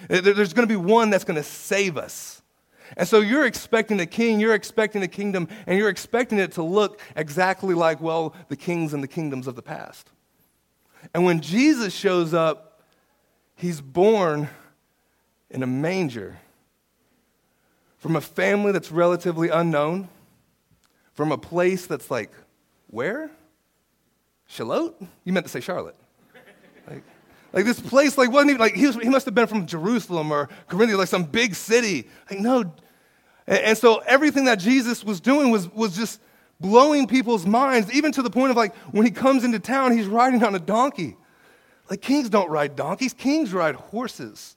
there's 0.09 0.55
going 0.55 0.67
to 0.67 0.73
be 0.73 0.77
one 0.77 1.11
that's 1.11 1.25
going 1.25 1.37
to 1.37 1.43
save 1.43 1.99
us. 1.99 2.40
And 2.97 3.07
so 3.07 3.21
you're 3.21 3.47
expecting 3.47 4.01
a 4.01 4.07
king, 4.07 4.41
you're 4.41 4.55
expecting 4.55 5.03
a 5.03 5.09
kingdom, 5.09 5.49
and 5.67 5.79
you're 5.79 5.89
expecting 5.89 6.39
it 6.39 6.53
to 6.53 6.63
look 6.63 7.01
exactly 7.17 7.75
like, 7.75 8.01
well, 8.01 8.35
the 8.49 8.57
kings 8.57 8.93
and 8.93 9.03
the 9.03 9.09
kingdoms 9.09 9.47
of 9.47 9.57
the 9.57 9.63
past. 9.63 10.11
And 11.15 11.25
when 11.25 11.41
Jesus 11.41 11.95
shows 11.95 12.35
up, 12.35 12.83
he's 13.55 13.81
born 13.81 14.49
in 15.51 15.63
a 15.63 15.67
manger 15.67 16.39
from 17.99 18.17
a 18.17 18.21
family 18.21 18.73
that's 18.73 18.91
relatively 18.91 19.51
unknown, 19.51 20.09
from 21.13 21.33
a 21.33 21.39
place 21.39 21.87
that's 21.87 22.11
like, 22.11 22.31
where? 22.87 23.31
Shalot? 24.49 24.95
You 25.25 25.33
meant 25.33 25.47
to 25.47 25.53
say 25.53 25.61
Charlotte. 25.61 25.97
Like, 27.53 27.65
this 27.65 27.81
place, 27.81 28.17
like 28.17 28.31
wasn't 28.31 28.51
even 28.51 28.61
like 28.61 28.75
he, 28.75 28.87
was, 28.87 28.97
he 28.97 29.09
must 29.09 29.25
have 29.25 29.35
been 29.35 29.47
from 29.47 29.67
Jerusalem 29.67 30.33
or 30.33 30.49
Corinth, 30.69 30.93
like 30.93 31.09
some 31.09 31.25
big 31.25 31.55
city. 31.55 32.09
Like 32.31 32.41
no, 32.41 32.61
and, 33.47 33.59
and 33.59 33.79
so 33.79 33.99
everything 33.99 34.45
that 34.45 34.57
Jesus 34.57 35.05
was 35.05 35.21
doing 35.21 35.51
was 35.51 35.69
was 35.73 35.97
just 35.97 36.21
blowing 36.61 37.07
people's 37.07 37.47
minds, 37.47 37.93
even 37.93 38.13
to 38.13 38.23
the 38.23 38.31
point 38.31 38.51
of 38.51 38.57
like 38.57 38.75
when 38.93 39.05
he 39.05 39.11
comes 39.11 39.45
into 39.45 39.59
town, 39.59 39.97
he's 39.97 40.07
riding 40.07 40.43
on 40.45 40.55
a 40.55 40.61
donkey. 40.61 41.17
Like 41.89 42.01
kings 42.01 42.31
don't 42.31 42.49
ride 42.49 42.77
donkeys, 42.77 43.13
kings 43.13 43.53
ride 43.53 43.75
horses. 43.75 44.57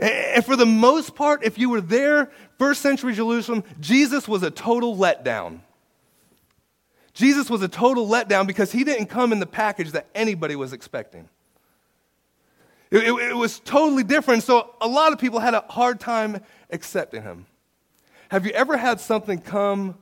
And 0.00 0.44
for 0.44 0.56
the 0.56 0.66
most 0.66 1.14
part, 1.14 1.44
if 1.44 1.58
you 1.58 1.68
were 1.68 1.82
there, 1.82 2.30
first 2.58 2.80
century 2.80 3.12
Jerusalem, 3.12 3.62
Jesus 3.78 4.26
was 4.26 4.42
a 4.42 4.50
total 4.50 4.96
letdown. 4.96 5.60
Jesus 7.12 7.50
was 7.50 7.60
a 7.62 7.68
total 7.68 8.08
letdown 8.08 8.46
because 8.46 8.72
he 8.72 8.82
didn't 8.82 9.06
come 9.06 9.30
in 9.30 9.40
the 9.40 9.46
package 9.46 9.92
that 9.92 10.06
anybody 10.14 10.56
was 10.56 10.72
expecting. 10.72 11.28
It, 12.90 13.04
it, 13.04 13.30
it, 13.30 13.36
was 13.36 13.60
totally 13.60 14.02
different, 14.02 14.42
so 14.42 14.74
a 14.80 14.88
lot 14.88 15.12
of 15.12 15.18
people 15.18 15.38
had 15.38 15.54
a 15.54 15.64
hard 15.68 16.00
time 16.00 16.40
accepting 16.70 17.22
him. 17.22 17.46
Have 18.30 18.46
you 18.46 18.52
ever 18.52 18.76
had 18.76 19.00
something 19.00 19.40
come 19.40 19.96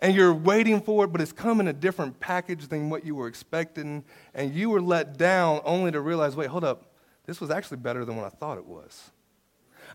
and 0.00 0.14
you're 0.14 0.34
waiting 0.34 0.80
for 0.80 1.04
it, 1.04 1.08
but 1.08 1.20
it's 1.20 1.32
come 1.32 1.60
in 1.60 1.68
a 1.68 1.72
different 1.72 2.20
package 2.20 2.68
than 2.68 2.90
what 2.90 3.06
you 3.06 3.14
were 3.14 3.26
expecting, 3.26 4.04
and 4.34 4.54
you 4.54 4.68
were 4.70 4.80
let 4.80 5.16
down 5.16 5.60
only 5.64 5.90
to 5.92 6.00
realize, 6.00 6.36
wait, 6.36 6.48
hold 6.48 6.64
up, 6.64 6.92
this 7.26 7.40
was 7.40 7.50
actually 7.50 7.78
better 7.78 8.04
than 8.04 8.16
what 8.16 8.26
I 8.26 8.28
thought 8.28 8.58
it 8.58 8.66
was? 8.66 9.10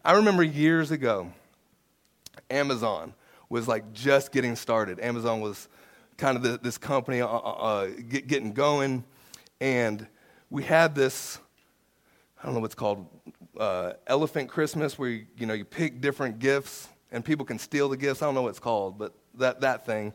I 0.04 0.14
remember 0.14 0.44
years 0.44 0.92
ago, 0.92 1.32
Amazon 2.50 3.14
was 3.50 3.68
like 3.68 3.92
just 3.94 4.32
getting 4.32 4.56
started. 4.56 5.00
Amazon 5.00 5.42
was 5.42 5.68
kind 6.18 6.38
of 6.38 6.44
the, 6.44 6.58
this 6.58 6.78
company 6.78 7.22
uh, 7.22 7.28
uh, 7.28 7.40
uh, 7.40 7.88
get, 8.08 8.28
getting 8.28 8.54
going, 8.54 9.04
and 9.60 10.08
we 10.50 10.64
had 10.64 10.96
this. 10.96 11.40
I 12.42 12.46
don't 12.46 12.56
know 12.56 12.62
what's 12.62 12.76
called 12.76 13.06
uh, 13.60 13.94
Elephant 14.08 14.50
Christmas, 14.50 14.98
where 14.98 15.10
you, 15.10 15.26
you 15.38 15.46
know 15.46 15.54
you 15.54 15.66
pick 15.66 16.00
different 16.00 16.40
gifts 16.40 16.88
and 17.12 17.26
people 17.26 17.46
can 17.46 17.60
steal 17.60 17.90
the 17.90 17.98
gifts. 17.98 18.22
I 18.22 18.26
don't 18.26 18.36
know 18.36 18.44
what 18.44 18.50
it's 18.50 18.60
called, 18.60 18.98
but 18.98 19.14
that 19.36 19.60
that 19.62 19.86
thing. 19.86 20.14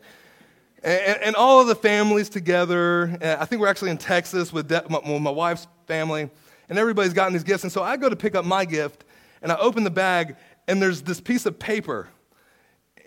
And, 0.83 1.21
and 1.21 1.35
all 1.35 1.61
of 1.61 1.67
the 1.67 1.75
families 1.75 2.29
together. 2.29 3.17
I 3.21 3.45
think 3.45 3.61
we're 3.61 3.67
actually 3.67 3.91
in 3.91 3.97
Texas 3.97 4.51
with 4.51 4.67
de- 4.67 4.85
my, 4.89 5.19
my 5.19 5.29
wife's 5.29 5.67
family, 5.87 6.29
and 6.67 6.79
everybody's 6.79 7.13
gotten 7.13 7.33
these 7.33 7.43
gifts. 7.43 7.63
And 7.63 7.71
so 7.71 7.83
I 7.83 7.95
go 7.95 8.09
to 8.09 8.15
pick 8.15 8.33
up 8.33 8.43
my 8.43 8.65
gift, 8.65 9.03
and 9.43 9.51
I 9.51 9.57
open 9.57 9.83
the 9.83 9.91
bag, 9.91 10.35
and 10.67 10.81
there's 10.81 11.03
this 11.03 11.21
piece 11.21 11.45
of 11.45 11.59
paper, 11.59 12.07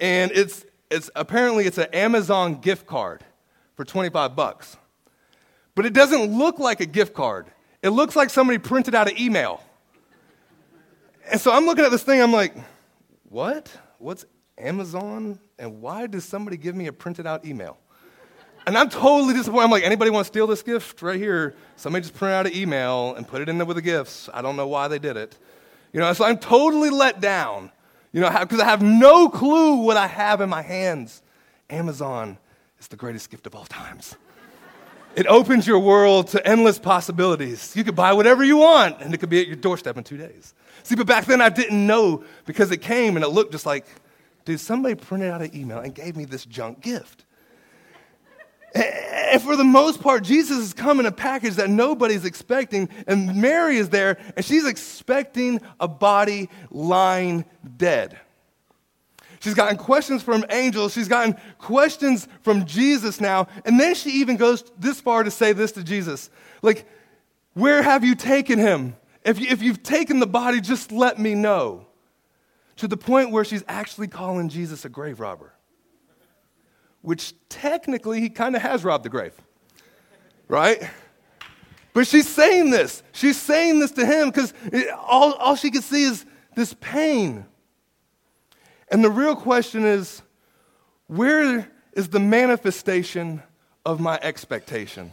and 0.00 0.30
it's, 0.32 0.64
it's 0.90 1.10
apparently 1.16 1.66
it's 1.66 1.78
an 1.78 1.88
Amazon 1.92 2.60
gift 2.60 2.87
card 2.87 3.25
for 3.75 3.84
25 3.84 4.37
bucks. 4.37 4.76
But 5.75 5.87
it 5.87 5.92
doesn't 5.92 6.37
look 6.37 6.58
like 6.58 6.80
a 6.80 6.87
gift 6.87 7.14
card. 7.14 7.46
It 7.82 7.90
looks 7.90 8.16
like 8.16 8.30
somebody 8.30 8.58
printed 8.58 8.94
out 8.94 9.08
an 9.08 9.18
email. 9.18 9.62
And 11.30 11.40
so 11.40 11.52
I'm 11.52 11.66
looking 11.66 11.85
at 11.85 11.90
this 11.90 12.02
thing, 12.02 12.20
I'm 12.20 12.32
like, 12.32 12.54
what? 13.28 13.70
What's 13.99 14.25
Amazon? 14.56 15.38
And 15.58 15.80
why 15.80 16.06
does 16.06 16.25
somebody 16.25 16.56
give 16.56 16.75
me 16.75 16.87
a 16.87 16.92
printed 16.92 17.26
out 17.26 17.44
email? 17.44 17.78
And 18.66 18.76
I'm 18.76 18.90
totally 18.90 19.35
disappointed. 19.35 19.64
I'm 19.64 19.70
like, 19.70 19.85
anybody 19.85 20.11
want 20.11 20.26
to 20.26 20.28
steal 20.28 20.47
this 20.47 20.62
gift 20.62 21.00
right 21.02 21.18
here? 21.18 21.54
Somebody 21.76 22.02
just 22.02 22.14
printed 22.14 22.35
out 22.35 22.47
an 22.47 22.54
email 22.54 23.14
and 23.14 23.26
put 23.26 23.40
it 23.40 23.49
in 23.49 23.58
there 23.58 23.66
with 23.66 23.76
the 23.76 23.82
gifts. 23.82 24.28
I 24.35 24.42
don't 24.42 24.56
know 24.56 24.66
why 24.66 24.88
they 24.88 24.99
did 24.99 25.16
it. 25.16 25.38
You 25.92 26.00
know, 26.00 26.12
so 26.12 26.25
I'm 26.25 26.38
totally 26.38 26.90
let 26.90 27.20
down, 27.20 27.70
you 28.12 28.20
know, 28.20 28.30
because 28.40 28.61
I 28.61 28.64
have 28.64 28.82
no 28.82 29.28
clue 29.28 29.76
what 29.76 29.97
I 29.97 30.06
have 30.06 30.40
in 30.40 30.50
my 30.50 30.62
hands. 30.62 31.23
Amazon 31.70 32.37
is 32.78 32.88
the 32.88 32.97
greatest 32.97 33.30
gift 33.30 33.47
of 33.47 33.54
all 33.54 33.64
times. 33.64 34.16
It 35.17 35.27
opens 35.27 35.67
your 35.67 35.81
world 35.81 36.29
to 36.29 36.47
endless 36.47 36.79
possibilities. 36.79 37.75
You 37.75 37.83
could 37.83 37.97
buy 37.97 38.12
whatever 38.12 38.45
you 38.45 38.59
want, 38.59 39.00
and 39.00 39.12
it 39.12 39.19
could 39.19 39.31
be 39.31 39.41
at 39.41 39.47
your 39.47 39.57
doorstep 39.57 39.97
in 39.97 40.05
two 40.05 40.17
days. 40.17 40.55
See, 40.85 40.95
but 40.95 41.07
back 41.07 41.27
then 41.27 41.41
I 41.41 41.49
didn't 41.49 41.87
know 41.87 42.25
because 42.47 42.71
it 42.71 42.79
came 42.79 43.17
and 43.17 43.25
it 43.25 43.29
looked 43.29 43.53
just 43.53 43.67
like, 43.67 43.87
dude, 44.45 44.61
somebody 44.61 44.95
printed 44.95 45.31
out 45.31 45.43
an 45.43 45.55
email 45.55 45.79
and 45.79 45.95
gave 45.95 46.17
me 46.17 46.25
this 46.25 46.45
junk 46.45 46.81
gift. 46.81 47.25
And 48.75 49.43
for 49.43 49.57
the 49.57 49.65
most 49.65 50.00
part, 50.00 50.23
Jesus 50.23 50.59
has 50.59 50.75
come 50.75 51.00
in 51.00 51.07
a 51.07 51.12
package 51.12 51.55
that 51.55 51.71
nobody's 51.71 52.25
expecting, 52.25 52.88
and 53.07 53.37
Mary 53.41 53.77
is 53.77 53.88
there, 53.88 54.19
and 54.37 54.45
she's 54.45 54.67
expecting 54.67 55.61
a 55.81 55.88
body 55.88 56.49
lying 56.71 57.45
dead. 57.77 58.19
She's 59.40 59.54
gotten 59.54 59.76
questions 59.76 60.23
from 60.23 60.45
angels. 60.50 60.92
She's 60.92 61.09
gotten 61.09 61.37
questions 61.59 62.26
from 62.42 62.64
Jesus 62.64 63.21
now. 63.21 63.47
And 63.64 63.78
then 63.78 63.95
she 63.95 64.11
even 64.11 64.37
goes 64.37 64.64
this 64.78 65.00
far 65.00 65.23
to 65.23 65.30
say 65.30 65.52
this 65.52 65.73
to 65.73 65.85
Jesus 65.85 66.30
like, 66.62 66.87
Where 67.54 67.83
have 67.83 68.04
you 68.04 68.14
taken 68.14 68.59
him? 68.59 68.97
If, 69.25 69.38
you, 69.40 69.47
if 69.50 69.62
you've 69.62 69.83
taken 69.83 70.21
the 70.21 70.26
body, 70.26 70.61
just 70.61 70.92
let 70.92 71.18
me 71.18 71.35
know. 71.35 71.87
To 72.76 72.88
the 72.88 72.97
point 72.97 73.33
where 73.33 73.45
she's 73.45 73.64
actually 73.66 74.07
calling 74.07 74.49
Jesus 74.49 74.85
a 74.85 74.88
grave 74.88 75.18
robber, 75.18 75.52
which 77.02 77.35
technically 77.49 78.21
he 78.21 78.30
kind 78.30 78.54
of 78.54 78.62
has 78.62 78.85
robbed 78.85 79.04
the 79.04 79.09
grave, 79.09 79.35
right? 80.47 80.88
But 81.92 82.07
she's 82.07 82.28
saying 82.28 82.71
this. 82.71 83.02
She's 83.11 83.37
saying 83.37 83.80
this 83.80 83.90
to 83.92 84.07
him 84.07 84.30
because 84.30 84.54
all, 84.97 85.33
all 85.35 85.57
she 85.57 85.73
can 85.73 85.83
see 85.83 86.04
is 86.04 86.25
this 86.54 86.75
pain. 86.80 87.45
And 88.90 89.04
the 89.04 89.11
real 89.11 89.37
question 89.37 89.85
is 89.85 90.23
where 91.07 91.71
is 91.92 92.09
the 92.09 92.21
manifestation 92.21 93.42
of 93.85 94.00
my 94.00 94.18
expectation? 94.23 95.12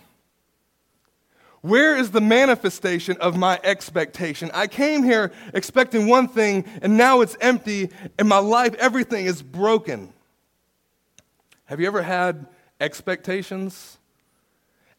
Where 1.62 1.98
is 1.98 2.12
the 2.12 2.22
manifestation 2.22 3.17
of 3.17 3.36
my 3.38 3.60
expectation? 3.63 4.51
I 4.53 4.67
came 4.67 5.01
here 5.01 5.32
expecting 5.53 6.08
one 6.08 6.27
thing, 6.27 6.63
and 6.84 6.96
now 6.96 7.22
it's 7.22 7.36
empty, 7.41 7.89
and 8.20 8.29
my 8.29 8.38
life, 8.38 8.75
everything 8.75 9.25
is 9.25 9.41
broken. 9.41 10.13
Have 11.65 11.79
you 11.79 11.88
ever 11.88 12.03
had 12.03 12.46
expectations 12.79 13.98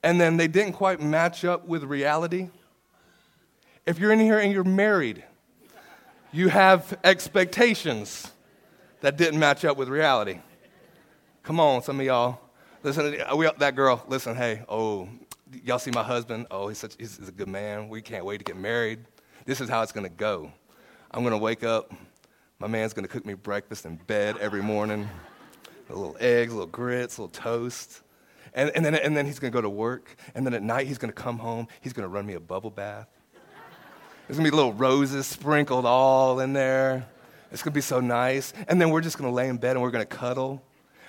and 0.03 0.21
then 0.21 0.37
they 0.37 0.49
didn't 0.49 0.73
quite 0.73 1.01
match 1.01 1.45
up 1.45 1.67
with 1.67 1.85
reality? 1.85 2.49
If 3.87 3.99
you're 3.99 4.13
in 4.13 4.19
here 4.19 4.39
and 4.39 4.53
you're 4.53 4.65
married, 4.65 5.23
you 6.33 6.49
have 6.49 6.99
expectations 7.05 8.33
that 9.01 9.17
didn't 9.17 9.39
match 9.39 9.65
up 9.65 9.77
with 9.77 9.89
reality. 9.89 10.41
Come 11.43 11.61
on, 11.61 11.83
some 11.83 12.01
of 12.01 12.07
y'all. 12.07 12.41
Listen, 12.83 13.21
uh, 13.21 13.37
we, 13.37 13.49
that 13.59 13.75
girl, 13.75 14.05
listen, 14.09 14.37
hey, 14.37 14.63
oh, 14.69 15.09
y'all 15.65 15.79
see 15.79 15.91
my 15.91 16.03
husband? 16.03 16.47
Oh, 16.51 16.69
he's, 16.69 16.79
such, 16.79 16.95
he's, 16.99 17.17
he's 17.17 17.29
a 17.29 17.33
good 17.33 17.49
man. 17.49 17.89
We 17.89 18.03
can't 18.03 18.25
wait 18.25 18.39
to 18.39 18.45
get 18.45 18.57
married. 18.57 19.01
This 19.45 19.61
is 19.61 19.69
how 19.69 19.83
it's 19.83 19.93
going 19.93 20.05
to 20.05 20.13
go. 20.13 20.51
I'm 21.11 21.23
going 21.23 21.33
to 21.33 21.39
wake 21.39 21.63
up. 21.63 21.93
My 22.59 22.67
man's 22.67 22.93
going 22.93 23.05
to 23.05 23.09
cook 23.09 23.27
me 23.27 23.35
breakfast 23.35 23.87
in 23.87 23.97
bed 23.97 24.37
every 24.39 24.63
morning. 24.63 25.09
A 25.89 25.95
little 25.95 26.17
eggs, 26.19 26.53
a 26.53 26.57
little 26.57 26.67
grits, 26.67 27.19
a 27.19 27.23
little 27.23 27.33
toast. 27.33 28.03
And, 28.55 28.71
and, 28.75 28.85
then, 28.85 28.95
and 28.95 29.17
then 29.17 29.27
he's 29.27 29.39
going 29.39 29.53
to 29.53 29.57
go 29.57 29.61
to 29.61 29.69
work. 29.69 30.17
And 30.35 30.45
then 30.45 30.55
at 30.55 30.63
night, 30.63 30.87
he's 30.87 30.99
going 30.99 31.13
to 31.13 31.23
come 31.23 31.39
home. 31.39 31.69
He's 31.81 31.93
going 31.93 32.05
to 32.05 32.09
run 32.09 32.27
me 32.27 32.35
a 32.35 32.41
bubble 32.41 32.71
bath. 32.71 33.09
There's 34.27 34.39
going 34.39 34.47
to 34.47 34.51
be 34.51 34.57
little 34.57 34.73
roses 34.73 35.27
sprinkled 35.27 35.87
all 35.87 36.41
in 36.41 36.53
there. 36.53 37.07
It's 37.53 37.63
going 37.63 37.73
to 37.73 37.77
be 37.77 37.81
so 37.81 38.01
nice. 38.01 38.53
And 38.69 38.81
then 38.81 38.91
we're 38.91 39.01
just 39.01 39.19
going 39.19 39.31
to 39.31 39.35
lay 39.35 39.49
in 39.49 39.57
bed 39.57 39.73
and 39.73 39.83
we're 39.83 39.91
going 39.91 40.07
to 40.07 40.17
cuddle. 40.17 40.63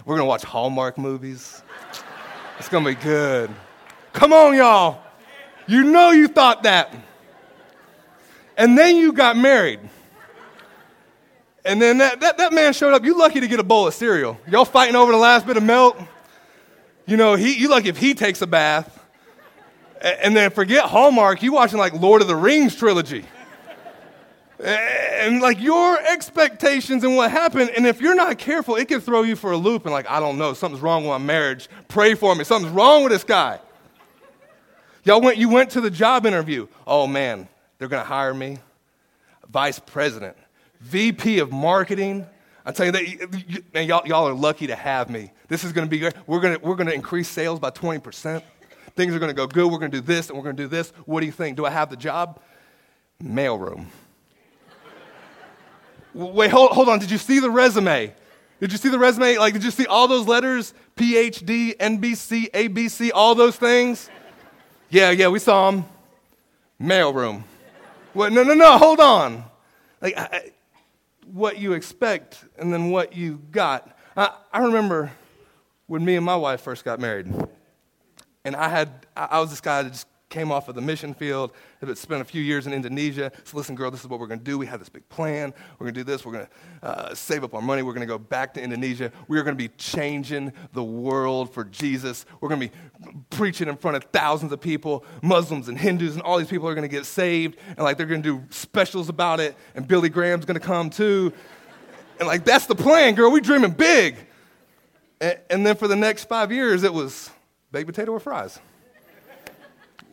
We're 0.05 0.15
going 0.15 0.25
to 0.25 0.29
watch 0.29 0.43
Hallmark 0.43 0.97
movies. 0.97 1.61
It's 2.59 2.69
going 2.69 2.83
to 2.83 2.89
be 2.91 2.95
good. 2.95 3.49
Come 4.13 4.33
on, 4.33 4.55
y'all. 4.55 5.01
You 5.67 5.83
know 5.83 6.11
you 6.11 6.27
thought 6.27 6.63
that. 6.63 6.95
And 8.55 8.77
then 8.77 8.95
you 8.97 9.13
got 9.13 9.37
married. 9.37 9.79
And 11.65 11.81
then 11.81 11.97
that, 11.97 12.21
that, 12.21 12.37
that 12.37 12.53
man 12.53 12.73
showed 12.73 12.93
up. 12.93 13.03
You 13.03 13.17
lucky 13.17 13.41
to 13.41 13.47
get 13.47 13.59
a 13.59 13.63
bowl 13.63 13.87
of 13.87 13.93
cereal. 13.93 14.39
Y'all 14.47 14.65
fighting 14.65 14.95
over 14.95 15.11
the 15.11 15.17
last 15.17 15.45
bit 15.45 15.57
of 15.57 15.63
milk. 15.63 15.99
You 17.05 17.17
know, 17.17 17.35
he, 17.35 17.57
you 17.57 17.69
lucky 17.69 17.89
if 17.89 17.97
he 17.97 18.13
takes 18.13 18.41
a 18.41 18.47
bath. 18.47 18.93
And 20.01 20.35
then 20.35 20.51
forget 20.51 20.85
Hallmark, 20.85 21.41
you 21.41 21.53
watching 21.53 21.79
like 21.79 21.93
Lord 21.93 22.21
of 22.21 22.27
the 22.27 22.35
Rings 22.35 22.75
trilogy 22.75 23.25
Eh, 24.59 25.27
and 25.27 25.39
like 25.39 25.61
your 25.61 25.99
expectations 25.99 27.03
and 27.03 27.15
what 27.15 27.29
happened 27.29 27.69
and 27.77 27.85
if 27.85 28.01
you're 28.01 28.15
not 28.15 28.39
careful 28.39 28.75
it 28.75 28.87
can 28.87 28.99
throw 28.99 29.21
you 29.21 29.35
for 29.35 29.51
a 29.51 29.57
loop 29.57 29.85
and 29.85 29.91
like 29.91 30.09
i 30.09 30.19
don't 30.19 30.39
know 30.39 30.53
something's 30.53 30.81
wrong 30.81 31.03
with 31.03 31.09
my 31.09 31.17
marriage. 31.19 31.69
Pray 31.87 32.15
for 32.15 32.33
me. 32.33 32.43
Something's 32.43 32.73
wrong 32.73 33.03
with 33.03 33.11
this 33.11 33.23
guy. 33.23 33.59
Y'all 35.03 35.21
went 35.21 35.37
you 35.37 35.49
went 35.49 35.69
to 35.71 35.81
the 35.81 35.91
job 35.91 36.25
interview. 36.25 36.67
Oh 36.87 37.05
man 37.05 37.47
they're 37.77 37.87
to 37.87 38.07
hire 38.07 38.33
me. 38.33 38.57
Vice 39.47 39.77
president 39.79 40.35
vp 40.81 41.37
of 41.37 41.51
marketing. 41.51 42.25
I 42.65 42.71
tell 42.71 42.87
you 42.87 42.91
that 42.93 43.63
man, 43.75 43.87
y'all, 43.87 44.07
y'all 44.07 44.27
are 44.27 44.33
lucky 44.33 44.67
to 44.67 44.75
have 44.75 45.09
me. 45.09 45.31
This 45.49 45.63
is 45.63 45.71
to 45.71 45.85
be 45.85 45.99
great. 45.99 46.15
We're 46.25 46.41
to 46.41 46.57
we're 46.57 46.75
to 46.77 46.93
increase 46.93 47.29
sales 47.29 47.59
by 47.59 47.69
20% 47.69 48.41
things 48.95 49.13
are 49.13 49.19
to 49.19 49.33
go 49.33 49.45
good. 49.45 49.71
We're 49.71 49.77
to 49.81 49.87
do 49.87 50.01
this 50.01 50.29
and 50.29 50.37
we're 50.39 50.45
to 50.45 50.53
do 50.53 50.67
this. 50.67 50.89
What 51.05 51.19
do 51.19 51.27
you 51.27 51.31
think? 51.31 51.57
Do 51.57 51.65
i 51.65 51.69
have 51.69 51.91
the 51.91 51.95
job? 51.95 52.41
Mailroom 53.23 53.85
Wait, 56.13 56.51
hold, 56.51 56.71
hold 56.71 56.89
on. 56.89 56.99
Did 56.99 57.11
you 57.11 57.17
see 57.17 57.39
the 57.39 57.49
resume? 57.49 58.13
Did 58.59 58.71
you 58.71 58.77
see 58.77 58.89
the 58.89 58.99
resume? 58.99 59.37
Like, 59.37 59.53
did 59.53 59.63
you 59.63 59.71
see 59.71 59.85
all 59.85 60.07
those 60.07 60.27
letters? 60.27 60.73
PhD, 60.95 61.77
NBC, 61.77 62.49
ABC, 62.51 63.11
all 63.13 63.35
those 63.35 63.55
things? 63.55 64.09
Yeah, 64.89 65.11
yeah, 65.11 65.27
we 65.27 65.39
saw 65.39 65.69
them. 65.69 65.85
Mailroom. 66.81 67.43
What? 68.13 68.31
No, 68.31 68.43
no, 68.43 68.53
no, 68.53 68.77
hold 68.77 68.99
on. 68.99 69.43
Like, 70.01 70.17
I, 70.17 70.51
what 71.31 71.59
you 71.59 71.73
expect 71.73 72.43
and 72.57 72.73
then 72.73 72.89
what 72.89 73.15
you 73.15 73.41
got. 73.51 73.95
I, 74.15 74.31
I 74.51 74.59
remember 74.59 75.11
when 75.87 76.03
me 76.03 76.15
and 76.15 76.25
my 76.25 76.35
wife 76.35 76.61
first 76.61 76.83
got 76.83 76.99
married, 76.99 77.27
and 78.43 78.55
I 78.55 78.69
had, 78.69 78.89
I, 79.15 79.25
I 79.31 79.39
was 79.39 79.49
this 79.49 79.61
guy 79.61 79.83
that 79.83 79.91
just 79.91 80.07
came 80.29 80.51
off 80.51 80.67
of 80.67 80.75
the 80.75 80.81
mission 80.81 81.13
field, 81.13 81.51
had 81.79 81.97
spent 81.97 82.21
a 82.21 82.25
few 82.25 82.41
years 82.41 82.67
in 82.67 82.73
Indonesia. 82.73 83.31
So, 83.43 83.57
listen, 83.57 83.75
girl, 83.75 83.89
this 83.89 84.01
is 84.01 84.07
what 84.07 84.19
we're 84.19 84.27
going 84.27 84.39
to 84.39 84.45
do. 84.45 84.57
We 84.57 84.65
have 84.65 84.79
this 84.79 84.89
big 84.89 85.07
plan. 85.09 85.53
We're 85.79 85.85
going 85.85 85.93
to 85.93 85.99
do 85.99 86.03
this. 86.03 86.25
We're 86.25 86.33
going 86.33 86.47
to 86.81 86.87
uh, 86.87 87.15
save 87.15 87.43
up 87.43 87.53
our 87.53 87.61
money. 87.61 87.81
We're 87.81 87.93
going 87.93 88.07
to 88.07 88.11
go 88.11 88.17
back 88.17 88.53
to 88.55 88.61
Indonesia. 88.61 89.11
We 89.27 89.39
are 89.39 89.43
going 89.43 89.57
to 89.57 89.63
be 89.63 89.69
changing 89.77 90.51
the 90.73 90.83
world 90.83 91.53
for 91.53 91.63
Jesus. 91.63 92.25
We're 92.41 92.49
going 92.49 92.61
to 92.61 92.67
be 92.67 92.73
preaching 93.29 93.67
in 93.67 93.77
front 93.77 93.97
of 93.97 94.03
thousands 94.05 94.51
of 94.51 94.59
people, 94.59 95.05
Muslims 95.21 95.69
and 95.69 95.77
Hindus, 95.77 96.13
and 96.13 96.21
all 96.21 96.37
these 96.37 96.49
people 96.49 96.67
are 96.67 96.75
going 96.75 96.87
to 96.87 96.93
get 96.93 97.05
saved. 97.05 97.57
And, 97.69 97.79
like, 97.79 97.97
they're 97.97 98.05
going 98.05 98.23
to 98.23 98.39
do 98.39 98.43
specials 98.49 99.09
about 99.09 99.39
it. 99.39 99.55
And 99.75 99.87
Billy 99.87 100.09
Graham's 100.09 100.45
going 100.45 100.59
to 100.59 100.65
come 100.65 100.89
too. 100.89 101.31
And, 102.19 102.27
like, 102.27 102.43
that's 102.43 102.65
the 102.65 102.75
plan, 102.75 103.15
girl. 103.15 103.31
We're 103.31 103.39
dreaming 103.39 103.71
big. 103.71 104.17
And, 105.21 105.39
and 105.49 105.65
then 105.65 105.75
for 105.75 105.87
the 105.87 105.95
next 105.95 106.25
five 106.25 106.51
years, 106.51 106.83
it 106.83 106.93
was 106.93 107.31
baked 107.71 107.87
potato 107.87 108.11
or 108.11 108.19
fries. 108.19 108.59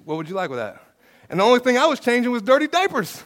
What 0.04 0.16
would 0.16 0.28
you 0.28 0.34
like 0.34 0.50
with 0.50 0.58
that? 0.58 0.82
And 1.28 1.40
the 1.40 1.44
only 1.44 1.61
thing 1.61 1.78
I 1.78 1.87
was 1.87 2.00
changing 2.00 2.30
was 2.30 2.42
dirty 2.42 2.68
diapers. 2.68 3.23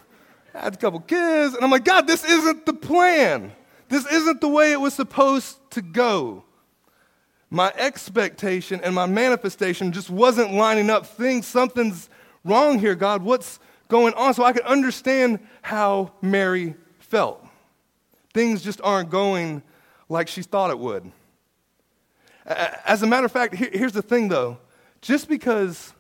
I 0.55 0.61
had 0.61 0.75
a 0.75 0.77
couple 0.77 1.01
kids, 1.01 1.55
and 1.55 1.65
I'm 1.65 1.71
like, 1.71 1.85
God, 1.85 2.07
this 2.07 2.25
isn't 2.25 2.67
the 2.67 2.73
plan. 2.73 3.53
This 3.89 4.07
isn't 4.07 4.41
the 4.41 4.49
way 4.49 4.73
it 4.73 4.81
was 4.81 4.95
supposed 4.95 5.59
to 5.73 5.83
go. 5.83 6.45
My 7.51 7.73
expectation 7.77 8.81
and 8.83 8.95
my 8.95 9.07
manifestation 9.07 9.93
just 9.93 10.11
wasn't 10.11 10.53
lining 10.53 10.91
up. 10.91 11.07
Things, 11.07 11.47
something's 11.47 12.09
wrong 12.45 12.79
here, 12.79 12.95
God. 12.95 13.23
What's 13.23 13.59
going 13.89 14.15
on? 14.15 14.35
So 14.35 14.45
I 14.45 14.53
could 14.53 14.63
understand 14.63 15.41
how 15.63 16.13
Mary 16.21 16.75
felt. 16.99 17.45
Things 18.35 18.63
just 18.63 18.81
aren't 18.83 19.11
going 19.11 19.63
like 20.09 20.29
she 20.29 20.43
thought 20.43 20.71
it 20.71 20.79
would. 20.79 21.11
As 22.45 23.03
a 23.03 23.07
matter 23.07 23.27
of 23.27 23.33
fact, 23.33 23.55
here's 23.55 23.93
the 23.93 24.03
thing 24.03 24.29
though 24.29 24.59
just 25.01 25.29
because 25.29 25.93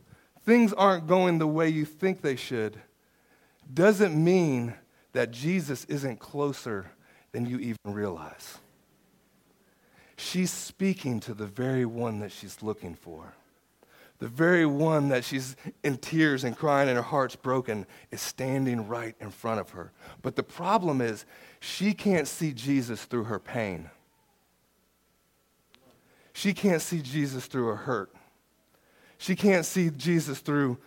things 0.48 0.72
aren't 0.72 1.06
going 1.06 1.36
the 1.36 1.46
way 1.46 1.68
you 1.68 1.84
think 1.84 2.22
they 2.22 2.34
should 2.34 2.80
doesn't 3.74 4.14
mean 4.16 4.72
that 5.12 5.30
Jesus 5.30 5.84
isn't 5.90 6.20
closer 6.20 6.90
than 7.32 7.44
you 7.44 7.58
even 7.58 7.76
realize. 7.84 8.56
She's 10.16 10.50
speaking 10.50 11.20
to 11.20 11.34
the 11.34 11.44
very 11.44 11.84
one 11.84 12.20
that 12.20 12.32
she's 12.32 12.62
looking 12.62 12.94
for. 12.94 13.34
The 14.20 14.26
very 14.26 14.64
one 14.64 15.10
that 15.10 15.22
she's 15.22 15.54
in 15.84 15.98
tears 15.98 16.44
and 16.44 16.56
crying 16.56 16.88
and 16.88 16.96
her 16.96 17.02
heart's 17.02 17.36
broken 17.36 17.84
is 18.10 18.22
standing 18.22 18.88
right 18.88 19.14
in 19.20 19.30
front 19.30 19.60
of 19.60 19.68
her. 19.72 19.92
But 20.22 20.34
the 20.34 20.42
problem 20.42 21.02
is, 21.02 21.26
she 21.60 21.92
can't 21.92 22.26
see 22.26 22.54
Jesus 22.54 23.04
through 23.04 23.24
her 23.24 23.38
pain. 23.38 23.90
She 26.32 26.54
can't 26.54 26.80
see 26.80 27.02
Jesus 27.02 27.44
through 27.44 27.66
her 27.66 27.76
hurt. 27.76 28.14
She 29.18 29.36
can't 29.36 29.66
see 29.66 29.90
Jesus 29.90 30.38
through 30.38 30.78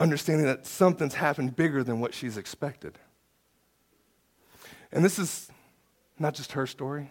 understanding 0.00 0.46
that 0.46 0.66
something's 0.66 1.14
happened 1.14 1.56
bigger 1.56 1.84
than 1.84 2.00
what 2.00 2.14
she's 2.14 2.36
expected. 2.36 2.98
And 4.90 5.04
this 5.04 5.18
is 5.18 5.50
not 6.18 6.34
just 6.34 6.52
her 6.52 6.66
story, 6.66 7.10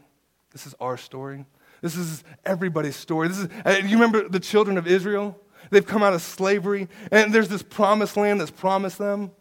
this 0.51 0.65
is 0.65 0.75
our 0.79 0.97
story. 0.97 1.45
This 1.81 1.95
is 1.95 2.23
everybody's 2.43 2.95
story. 2.95 3.27
This 3.27 3.37
is, 3.37 3.49
you 3.83 3.97
remember 3.97 4.27
the 4.27 4.39
children 4.39 4.77
of 4.79 4.87
Israel? 4.87 5.39
They've 5.69 5.85
come 5.85 6.01
out 6.01 6.13
of 6.13 6.23
slavery, 6.23 6.87
and 7.11 7.33
there's 7.33 7.49
this 7.49 7.61
promised 7.61 8.17
land 8.17 8.41
that's 8.41 8.51
promised 8.51 8.97
them. 8.97 9.31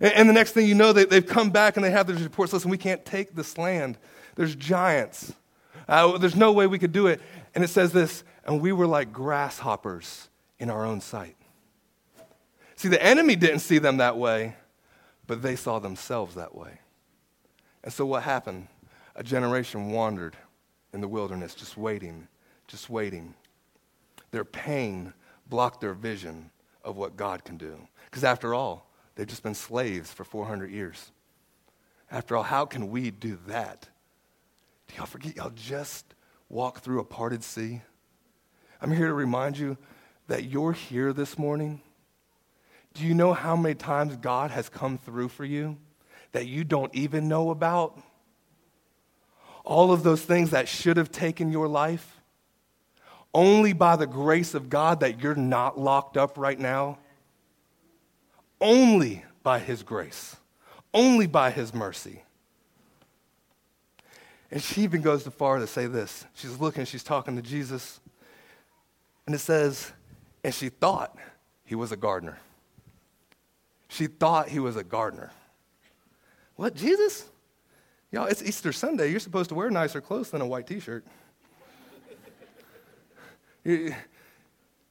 And, 0.00 0.12
and 0.12 0.28
the 0.28 0.32
next 0.32 0.52
thing 0.52 0.66
you 0.66 0.74
know, 0.74 0.92
they, 0.92 1.06
they've 1.06 1.26
come 1.26 1.50
back 1.50 1.76
and 1.76 1.84
they 1.84 1.90
have 1.90 2.06
these 2.06 2.22
reports 2.22 2.52
listen, 2.52 2.70
we 2.70 2.78
can't 2.78 3.04
take 3.04 3.34
this 3.34 3.58
land. 3.58 3.98
There's 4.36 4.54
giants. 4.54 5.32
Uh, 5.88 6.18
there's 6.18 6.36
no 6.36 6.52
way 6.52 6.66
we 6.66 6.78
could 6.78 6.92
do 6.92 7.08
it. 7.08 7.20
And 7.54 7.62
it 7.62 7.68
says 7.68 7.92
this, 7.92 8.24
and 8.44 8.60
we 8.60 8.72
were 8.72 8.86
like 8.86 9.12
grasshoppers 9.12 10.28
in 10.58 10.70
our 10.70 10.84
own 10.84 11.00
sight. 11.00 11.36
See, 12.76 12.88
the 12.88 13.02
enemy 13.02 13.36
didn't 13.36 13.60
see 13.60 13.78
them 13.78 13.98
that 13.98 14.16
way, 14.16 14.56
but 15.26 15.42
they 15.42 15.56
saw 15.56 15.78
themselves 15.78 16.34
that 16.34 16.54
way. 16.54 16.80
And 17.84 17.92
so 17.92 18.06
what 18.06 18.22
happened? 18.22 18.68
A 19.14 19.22
generation 19.22 19.90
wandered 19.90 20.36
in 20.92 21.00
the 21.00 21.08
wilderness, 21.08 21.54
just 21.54 21.76
waiting, 21.76 22.26
just 22.66 22.88
waiting. 22.88 23.34
Their 24.30 24.44
pain 24.44 25.12
blocked 25.48 25.80
their 25.80 25.94
vision 25.94 26.50
of 26.82 26.96
what 26.96 27.16
God 27.16 27.44
can 27.44 27.56
do. 27.56 27.76
Because 28.06 28.24
after 28.24 28.54
all, 28.54 28.90
they've 29.14 29.26
just 29.26 29.42
been 29.42 29.54
slaves 29.54 30.12
for 30.12 30.24
400 30.24 30.70
years. 30.70 31.12
After 32.10 32.36
all, 32.36 32.42
how 32.42 32.64
can 32.64 32.90
we 32.90 33.10
do 33.10 33.38
that? 33.46 33.88
Do 34.88 34.94
y'all 34.96 35.06
forget 35.06 35.36
y'all 35.36 35.52
just 35.54 36.14
walked 36.52 36.84
through 36.84 37.00
a 37.00 37.04
parted 37.04 37.42
sea? 37.42 37.82
I'm 38.80 38.92
here 38.92 39.08
to 39.08 39.14
remind 39.14 39.58
you 39.58 39.76
that 40.28 40.44
you're 40.44 40.72
here 40.72 41.12
this 41.12 41.36
morning. 41.36 41.80
Do 42.94 43.04
you 43.04 43.14
know 43.14 43.32
how 43.32 43.56
many 43.56 43.74
times 43.74 44.14
God 44.14 44.52
has 44.52 44.68
come 44.68 44.98
through 44.98 45.30
for 45.30 45.44
you 45.44 45.78
that 46.30 46.46
you 46.46 46.62
don't 46.62 46.94
even 46.94 47.26
know 47.26 47.50
about? 47.50 47.98
all 49.64 49.92
of 49.92 50.02
those 50.02 50.22
things 50.22 50.50
that 50.50 50.68
should 50.68 50.96
have 50.96 51.12
taken 51.12 51.52
your 51.52 51.68
life, 51.68 52.20
only 53.34 53.72
by 53.72 53.96
the 53.96 54.06
grace 54.06 54.54
of 54.54 54.68
God 54.68 55.00
that 55.00 55.22
you're 55.22 55.34
not 55.34 55.78
locked 55.78 56.16
up 56.16 56.36
right 56.36 56.58
now, 56.58 56.98
only 58.60 59.24
by 59.42 59.58
His 59.58 59.82
grace, 59.82 60.36
only 60.92 61.26
by 61.26 61.50
His 61.50 61.72
mercy. 61.72 62.22
And 64.52 64.62
she 64.62 64.82
even 64.82 65.00
goes 65.00 65.24
too 65.24 65.30
far 65.30 65.58
to 65.58 65.66
say 65.66 65.86
this. 65.86 66.26
She's 66.34 66.60
looking, 66.60 66.84
she's 66.84 67.02
talking 67.02 67.36
to 67.36 67.42
Jesus, 67.42 68.00
and 69.26 69.34
it 69.34 69.38
says, 69.38 69.90
and 70.44 70.54
she 70.54 70.68
thought 70.68 71.16
he 71.64 71.74
was 71.74 71.90
a 71.90 71.96
gardener. 71.96 72.38
She 73.88 74.08
thought 74.08 74.50
he 74.50 74.58
was 74.58 74.76
a 74.76 74.84
gardener. 74.84 75.30
What, 76.56 76.74
Jesus? 76.74 77.24
Y'all, 78.10 78.26
it's 78.26 78.42
Easter 78.42 78.72
Sunday. 78.72 79.10
You're 79.10 79.20
supposed 79.20 79.48
to 79.48 79.54
wear 79.54 79.70
nicer 79.70 80.02
clothes 80.02 80.30
than 80.30 80.42
a 80.42 80.46
white 80.46 80.66
t 80.66 80.80
shirt. 80.80 81.06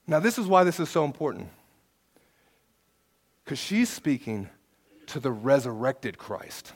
now, 0.07 0.19
this 0.19 0.39
is 0.39 0.47
why 0.47 0.63
this 0.63 0.79
is 0.79 0.89
so 0.89 1.05
important. 1.05 1.49
Because 3.43 3.59
she's 3.59 3.89
speaking 3.89 4.49
to 5.07 5.19
the 5.19 5.31
resurrected 5.31 6.17
Christ. 6.17 6.73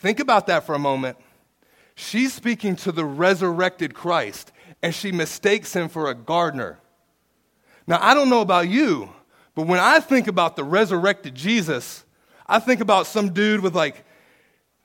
Think 0.00 0.18
about 0.18 0.46
that 0.46 0.64
for 0.64 0.74
a 0.74 0.78
moment. 0.78 1.18
She's 1.94 2.32
speaking 2.32 2.74
to 2.76 2.92
the 2.92 3.04
resurrected 3.04 3.92
Christ, 3.92 4.50
and 4.82 4.94
she 4.94 5.12
mistakes 5.12 5.74
him 5.74 5.90
for 5.90 6.08
a 6.08 6.14
gardener. 6.14 6.78
Now, 7.86 7.98
I 8.00 8.14
don't 8.14 8.30
know 8.30 8.40
about 8.40 8.68
you, 8.68 9.10
but 9.54 9.66
when 9.66 9.78
I 9.78 10.00
think 10.00 10.26
about 10.26 10.56
the 10.56 10.64
resurrected 10.64 11.34
Jesus, 11.34 12.04
I 12.46 12.60
think 12.60 12.80
about 12.80 13.06
some 13.06 13.34
dude 13.34 13.60
with 13.60 13.74
like 13.74 14.04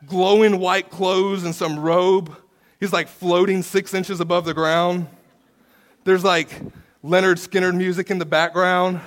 glowing 0.06 0.60
white 0.60 0.90
clothes 0.90 1.46
and 1.46 1.56
some 1.56 1.80
robe. 1.80 2.36
He's 2.82 2.92
like 2.92 3.08
floating 3.08 3.64
six 3.64 3.94
inches 3.94 4.20
above 4.20 4.44
the 4.44 4.54
ground. 4.54 5.08
There's 6.04 6.26
like 6.26 6.50
Lynyrd 7.06 7.38
Skynyrd 7.38 7.78
music 7.78 8.12
in 8.12 8.20
the 8.20 8.26
background. 8.26 9.00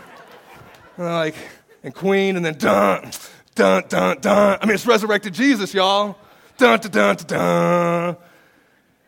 And 0.97 1.07
like, 1.07 1.35
and 1.83 1.95
Queen, 1.95 2.37
and 2.37 2.45
then 2.47 2.55
dun, 2.55 3.11
dun, 3.59 3.83
dun, 3.89 4.21
dun. 4.21 4.59
I 4.61 4.67
mean, 4.67 4.75
it's 4.75 4.87
resurrected 4.87 5.35
Jesus, 5.35 5.75
y'all. 5.75 6.17
Dun, 6.57 6.79
dun, 6.79 6.91
dun, 6.91 7.17
dun. 7.27 8.17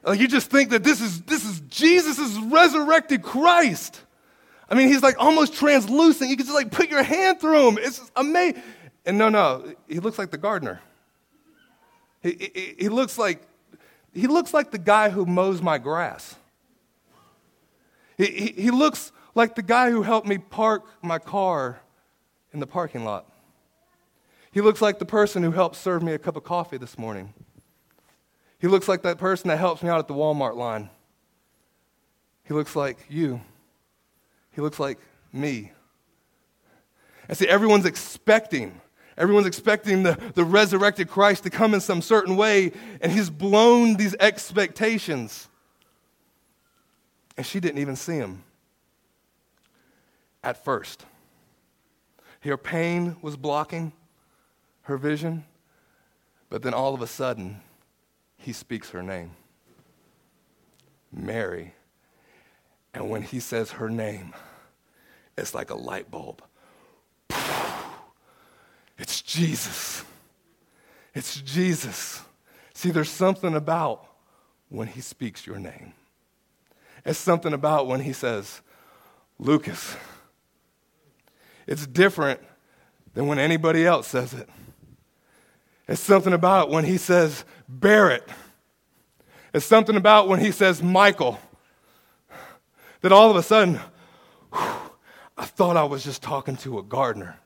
Like, 0.02 0.18
you 0.18 0.26
just 0.26 0.50
think 0.50 0.70
that 0.70 0.82
this 0.82 1.00
is, 1.00 1.22
this 1.22 1.44
is 1.44 1.60
Jesus' 1.60 2.36
resurrected 2.38 3.22
Christ. 3.22 4.00
I 4.68 4.74
mean, 4.74 4.88
he's 4.88 5.02
like 5.02 5.16
almost 5.18 5.54
translucent. 5.54 6.30
You 6.30 6.36
can 6.36 6.46
just 6.46 6.54
like 6.54 6.70
put 6.70 6.90
your 6.90 7.02
hand 7.02 7.40
through 7.40 7.68
him. 7.68 7.78
It's 7.80 8.10
amazing. 8.16 8.62
And 9.06 9.18
no, 9.18 9.28
no, 9.28 9.72
he 9.88 10.00
looks 10.00 10.18
like 10.18 10.30
the 10.30 10.38
gardener. 10.38 10.80
He, 12.22 12.50
he, 12.54 12.74
he, 12.78 12.88
looks 12.88 13.18
like, 13.18 13.42
he 14.12 14.26
looks 14.26 14.52
like 14.52 14.72
the 14.72 14.78
guy 14.78 15.10
who 15.10 15.26
mows 15.26 15.62
my 15.62 15.78
grass. 15.78 16.34
He, 18.18 18.26
he, 18.26 18.62
he 18.62 18.70
looks 18.70 19.12
like 19.34 19.54
the 19.54 19.62
guy 19.62 19.90
who 19.90 20.02
helped 20.02 20.26
me 20.26 20.38
park 20.38 20.86
my 21.02 21.18
car 21.18 21.80
in 22.52 22.60
the 22.60 22.66
parking 22.66 23.04
lot. 23.04 23.30
He 24.52 24.60
looks 24.60 24.82
like 24.82 24.98
the 24.98 25.04
person 25.04 25.42
who 25.42 25.52
helped 25.52 25.76
serve 25.76 26.02
me 26.02 26.12
a 26.12 26.18
cup 26.18 26.36
of 26.36 26.44
coffee 26.44 26.76
this 26.76 26.98
morning. 26.98 27.34
He 28.58 28.66
looks 28.66 28.88
like 28.88 29.02
that 29.02 29.18
person 29.18 29.48
that 29.48 29.58
helps 29.58 29.82
me 29.82 29.88
out 29.88 29.98
at 29.98 30.08
the 30.08 30.14
Walmart 30.14 30.56
line. 30.56 30.90
He 32.44 32.54
looks 32.54 32.74
like 32.74 32.98
you. 33.08 33.40
He 34.52 34.60
looks 34.60 34.80
like 34.80 34.98
me. 35.32 35.72
And 37.28 37.38
see, 37.38 37.48
everyone's 37.48 37.86
expecting 37.86 38.80
Everyone's 39.20 39.46
expecting 39.46 40.02
the, 40.02 40.18
the 40.34 40.44
resurrected 40.44 41.08
Christ 41.10 41.42
to 41.42 41.50
come 41.50 41.74
in 41.74 41.80
some 41.82 42.00
certain 42.00 42.36
way, 42.36 42.72
and 43.02 43.12
he's 43.12 43.28
blown 43.28 43.96
these 43.96 44.16
expectations. 44.18 45.46
And 47.36 47.44
she 47.44 47.60
didn't 47.60 47.80
even 47.80 47.96
see 47.96 48.14
him 48.14 48.44
at 50.42 50.64
first. 50.64 51.04
Her 52.40 52.56
pain 52.56 53.16
was 53.20 53.36
blocking 53.36 53.92
her 54.83 54.97
vision, 54.97 55.45
but 56.49 56.62
then 56.62 56.75
all 56.75 56.95
of 56.95 57.03
a 57.03 57.07
sudden, 57.07 57.61
he 58.37 58.53
speaks 58.53 58.90
her 58.90 59.03
name 59.03 59.33
Mary. 61.12 61.75
And 62.93 63.09
when 63.09 63.23
he 63.23 63.38
says 63.38 63.73
her 63.73 63.88
name, 63.88 64.35
it's 65.37 65.55
like 65.55 65.71
a 65.71 65.77
light 65.77 66.11
bulb 66.11 66.43
it's 69.01 69.23
Jesus. 69.23 70.05
It's 71.14 71.40
Jesus. 71.40 72.23
See, 72.75 72.90
there's 72.90 73.11
something 73.11 73.55
about 73.55 74.07
when 74.69 74.87
he 74.87 75.01
speaks 75.01 75.47
your 75.47 75.59
name. 75.59 75.95
It's 77.05 77.19
something 77.19 77.55
about 77.55 77.87
when 77.87 78.01
he 78.01 78.12
says, 78.12 78.61
Lucas. 79.38 79.97
It's 81.66 81.87
different 81.87 82.40
than 83.14 83.27
when 83.27 83.38
anybody 83.38 83.87
else 83.87 84.07
says 84.07 84.35
it. 84.35 84.49
It's 85.90 86.00
something 86.00 86.33
about 86.33 86.70
when 86.70 86.85
he 86.85 86.98
says, 86.98 87.44
Barrett. 87.68 88.22
It's 89.53 89.66
something 89.66 89.96
about 89.96 90.29
when 90.29 90.38
he 90.38 90.53
says, 90.53 90.81
Michael. 90.81 91.40
That 93.00 93.11
all 93.11 93.29
of 93.29 93.37
a 93.37 93.42
sudden, 93.42 93.81
whew, 94.55 94.62
I 95.37 95.46
thought 95.46 95.76
I 95.76 95.83
was 95.83 96.05
just 96.05 96.22
talking 96.22 96.57
to 96.59 96.79
a 96.79 96.85
gardener. 96.85 97.40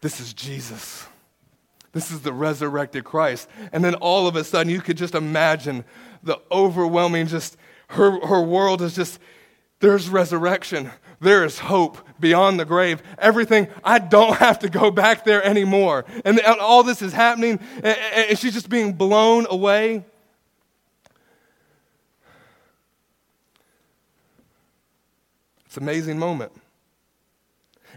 This 0.00 0.20
is 0.20 0.32
Jesus. 0.32 1.06
This 1.92 2.10
is 2.10 2.22
the 2.22 2.32
resurrected 2.32 3.04
Christ. 3.04 3.46
And 3.70 3.84
then 3.84 3.94
all 3.96 4.26
of 4.26 4.34
a 4.34 4.42
sudden, 4.42 4.72
you 4.72 4.80
could 4.80 4.96
just 4.96 5.14
imagine 5.14 5.84
the 6.22 6.40
overwhelming, 6.50 7.26
just 7.26 7.58
her, 7.88 8.26
her 8.26 8.40
world 8.40 8.80
is 8.80 8.94
just, 8.94 9.20
there's 9.84 10.08
resurrection. 10.08 10.90
There 11.20 11.44
is 11.44 11.58
hope 11.58 11.98
beyond 12.18 12.58
the 12.58 12.64
grave. 12.64 13.02
Everything, 13.18 13.68
I 13.84 13.98
don't 13.98 14.34
have 14.38 14.60
to 14.60 14.70
go 14.70 14.90
back 14.90 15.26
there 15.26 15.44
anymore. 15.44 16.06
And 16.24 16.40
all 16.40 16.82
this 16.82 17.02
is 17.02 17.12
happening, 17.12 17.60
and 17.82 18.38
she's 18.38 18.54
just 18.54 18.70
being 18.70 18.94
blown 18.94 19.46
away. 19.50 20.02
It's 25.66 25.76
an 25.76 25.82
amazing 25.82 26.18
moment. 26.18 26.52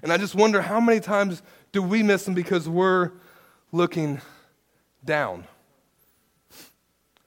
And 0.03 0.11
I 0.11 0.17
just 0.17 0.35
wonder 0.35 0.61
how 0.61 0.81
many 0.81 0.99
times 0.99 1.41
do 1.71 1.81
we 1.81 2.03
miss 2.03 2.25
them 2.25 2.33
because 2.33 2.67
we're 2.67 3.13
looking 3.71 4.19
down? 5.05 5.45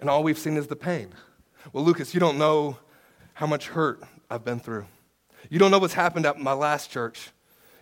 And 0.01 0.11
all 0.11 0.23
we've 0.23 0.39
seen 0.39 0.59
is 0.59 0.67
the 0.67 0.77
pain. 0.77 1.15
Well, 1.73 1.83
Lucas, 1.83 2.13
you 2.13 2.21
don't 2.21 2.37
know 2.37 2.77
how 3.33 3.47
much 3.47 3.69
hurt 3.69 4.03
I've 4.31 4.45
been 4.45 4.61
through. 4.61 4.87
You 5.49 5.59
don't 5.59 5.71
know 5.71 5.79
what's 5.79 5.95
happened 5.95 6.27
at 6.27 6.39
my 6.39 6.53
last 6.53 6.91
church. 6.91 7.31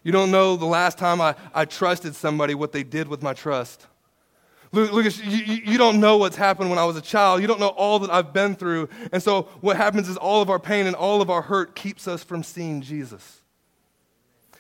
You 0.03 0.13
don't 0.13 0.31
know 0.31 0.57
the 0.57 0.65
last 0.65 0.97
time 0.97 1.21
I, 1.21 1.35
I 1.53 1.65
trusted 1.65 2.15
somebody, 2.15 2.55
what 2.55 2.73
they 2.73 2.83
did 2.83 3.09
with 3.09 3.23
my 3.23 3.35
trust. 3.35 3.87
Lucas, 4.71 5.23
you, 5.25 5.63
you 5.65 5.79
don't 5.79 5.99
know 5.99 6.19
what's 6.19 6.37
happened 6.37 6.69
when 6.69 6.79
I 6.79 6.85
was 6.85 6.97
a 6.97 7.01
child. 7.01 7.41
You 7.41 7.47
don't 7.47 7.61
know 7.61 7.69
all 7.69 7.99
that 8.01 8.11
I've 8.11 8.33
been 8.33 8.55
through. 8.55 8.89
And 9.13 9.23
so, 9.23 9.43
what 9.61 9.77
happens 9.77 10.09
is 10.09 10.17
all 10.17 10.43
of 10.43 10.51
our 10.51 10.59
pain 10.59 10.87
and 10.87 10.95
all 10.95 11.23
of 11.23 11.31
our 11.31 11.41
hurt 11.41 11.75
keeps 11.75 12.07
us 12.07 12.23
from 12.23 12.43
seeing 12.43 12.83
Jesus. 12.83 13.41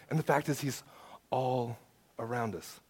And 0.09 0.19
the 0.19 0.23
fact 0.23 0.49
is, 0.49 0.61
He's 0.61 0.83
all 1.31 1.79
around 2.19 2.55
us. 2.55 2.81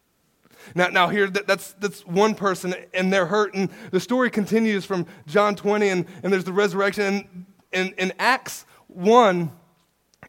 Now, 0.75 0.89
now 0.89 1.09
here, 1.09 1.29
that's, 1.29 1.73
that's 1.75 2.07
one 2.07 2.35
person, 2.35 2.75
and 2.95 3.13
they're 3.13 3.27
hurt. 3.27 3.55
And 3.55 3.69
the 3.91 4.01
story 4.01 4.31
continues 4.31 4.85
from 4.85 5.07
John 5.27 5.57
20, 5.57 5.89
and, 5.89 6.07
and 6.23 6.33
there's 6.33 6.45
the 6.45 6.53
resurrection. 6.53 7.47
And 7.73 7.95
in 7.99 8.13
Acts 8.19 8.65
1, 8.88 9.51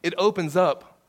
it 0.04 0.14
opens 0.18 0.56
up, 0.56 1.00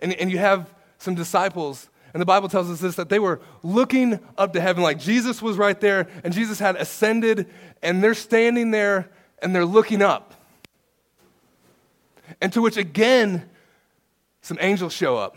and, 0.00 0.12
and 0.12 0.30
you 0.30 0.38
have 0.38 0.72
some 0.98 1.14
disciples 1.14 1.88
and 2.12 2.20
the 2.20 2.26
Bible 2.26 2.48
tells 2.48 2.70
us 2.70 2.80
this 2.80 2.96
that 2.96 3.08
they 3.08 3.18
were 3.18 3.40
looking 3.62 4.18
up 4.36 4.52
to 4.54 4.60
heaven, 4.60 4.82
like 4.82 4.98
Jesus 4.98 5.40
was 5.40 5.56
right 5.56 5.78
there, 5.80 6.08
and 6.24 6.34
Jesus 6.34 6.58
had 6.58 6.76
ascended, 6.76 7.48
and 7.82 8.02
they're 8.02 8.14
standing 8.14 8.70
there 8.70 9.08
and 9.42 9.54
they're 9.54 9.64
looking 9.64 10.02
up. 10.02 10.34
And 12.40 12.52
to 12.52 12.60
which 12.60 12.76
again, 12.76 13.48
some 14.42 14.58
angels 14.60 14.92
show 14.92 15.16
up. 15.16 15.36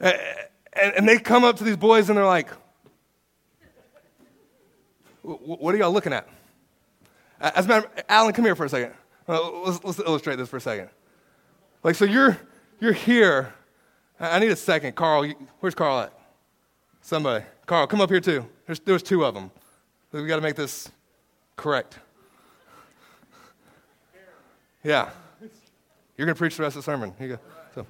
And, 0.00 0.94
and 0.96 1.08
they 1.08 1.18
come 1.18 1.44
up 1.44 1.56
to 1.58 1.64
these 1.64 1.76
boys 1.76 2.08
and 2.08 2.16
they're 2.16 2.26
like, 2.26 2.48
What 5.22 5.74
are 5.74 5.78
y'all 5.78 5.92
looking 5.92 6.12
at? 6.12 6.28
As 7.40 7.66
a 7.66 7.68
matter, 7.68 7.86
of, 7.86 8.04
Alan, 8.08 8.32
come 8.32 8.44
here 8.44 8.56
for 8.56 8.64
a 8.64 8.68
second. 8.68 8.94
Let's, 9.26 9.82
let's 9.84 9.98
illustrate 9.98 10.36
this 10.36 10.48
for 10.48 10.56
a 10.56 10.60
second. 10.60 10.88
Like, 11.82 11.94
so 11.94 12.04
you're, 12.04 12.38
you're 12.80 12.92
here 12.92 13.54
I 14.22 14.38
need 14.38 14.52
a 14.52 14.56
second. 14.56 14.94
Carl, 14.94 15.32
where's 15.58 15.74
Carl 15.74 15.98
at? 15.98 16.12
Somebody. 17.00 17.44
Carl, 17.66 17.88
come 17.88 18.00
up 18.00 18.08
here 18.08 18.20
too. 18.20 18.46
There's, 18.66 18.78
there's 18.80 19.02
two 19.02 19.24
of 19.24 19.34
them. 19.34 19.50
We've 20.12 20.28
got 20.28 20.36
to 20.36 20.42
make 20.42 20.54
this 20.54 20.90
correct. 21.56 21.98
Yeah. 24.84 25.10
You're 26.16 26.26
going 26.26 26.36
to 26.36 26.38
preach 26.38 26.56
the 26.56 26.62
rest 26.62 26.76
of 26.76 26.84
the 26.84 26.90
sermon. 26.90 27.12
Here 27.18 27.26
you 27.26 27.36
go. 27.36 27.42
So, 27.74 27.86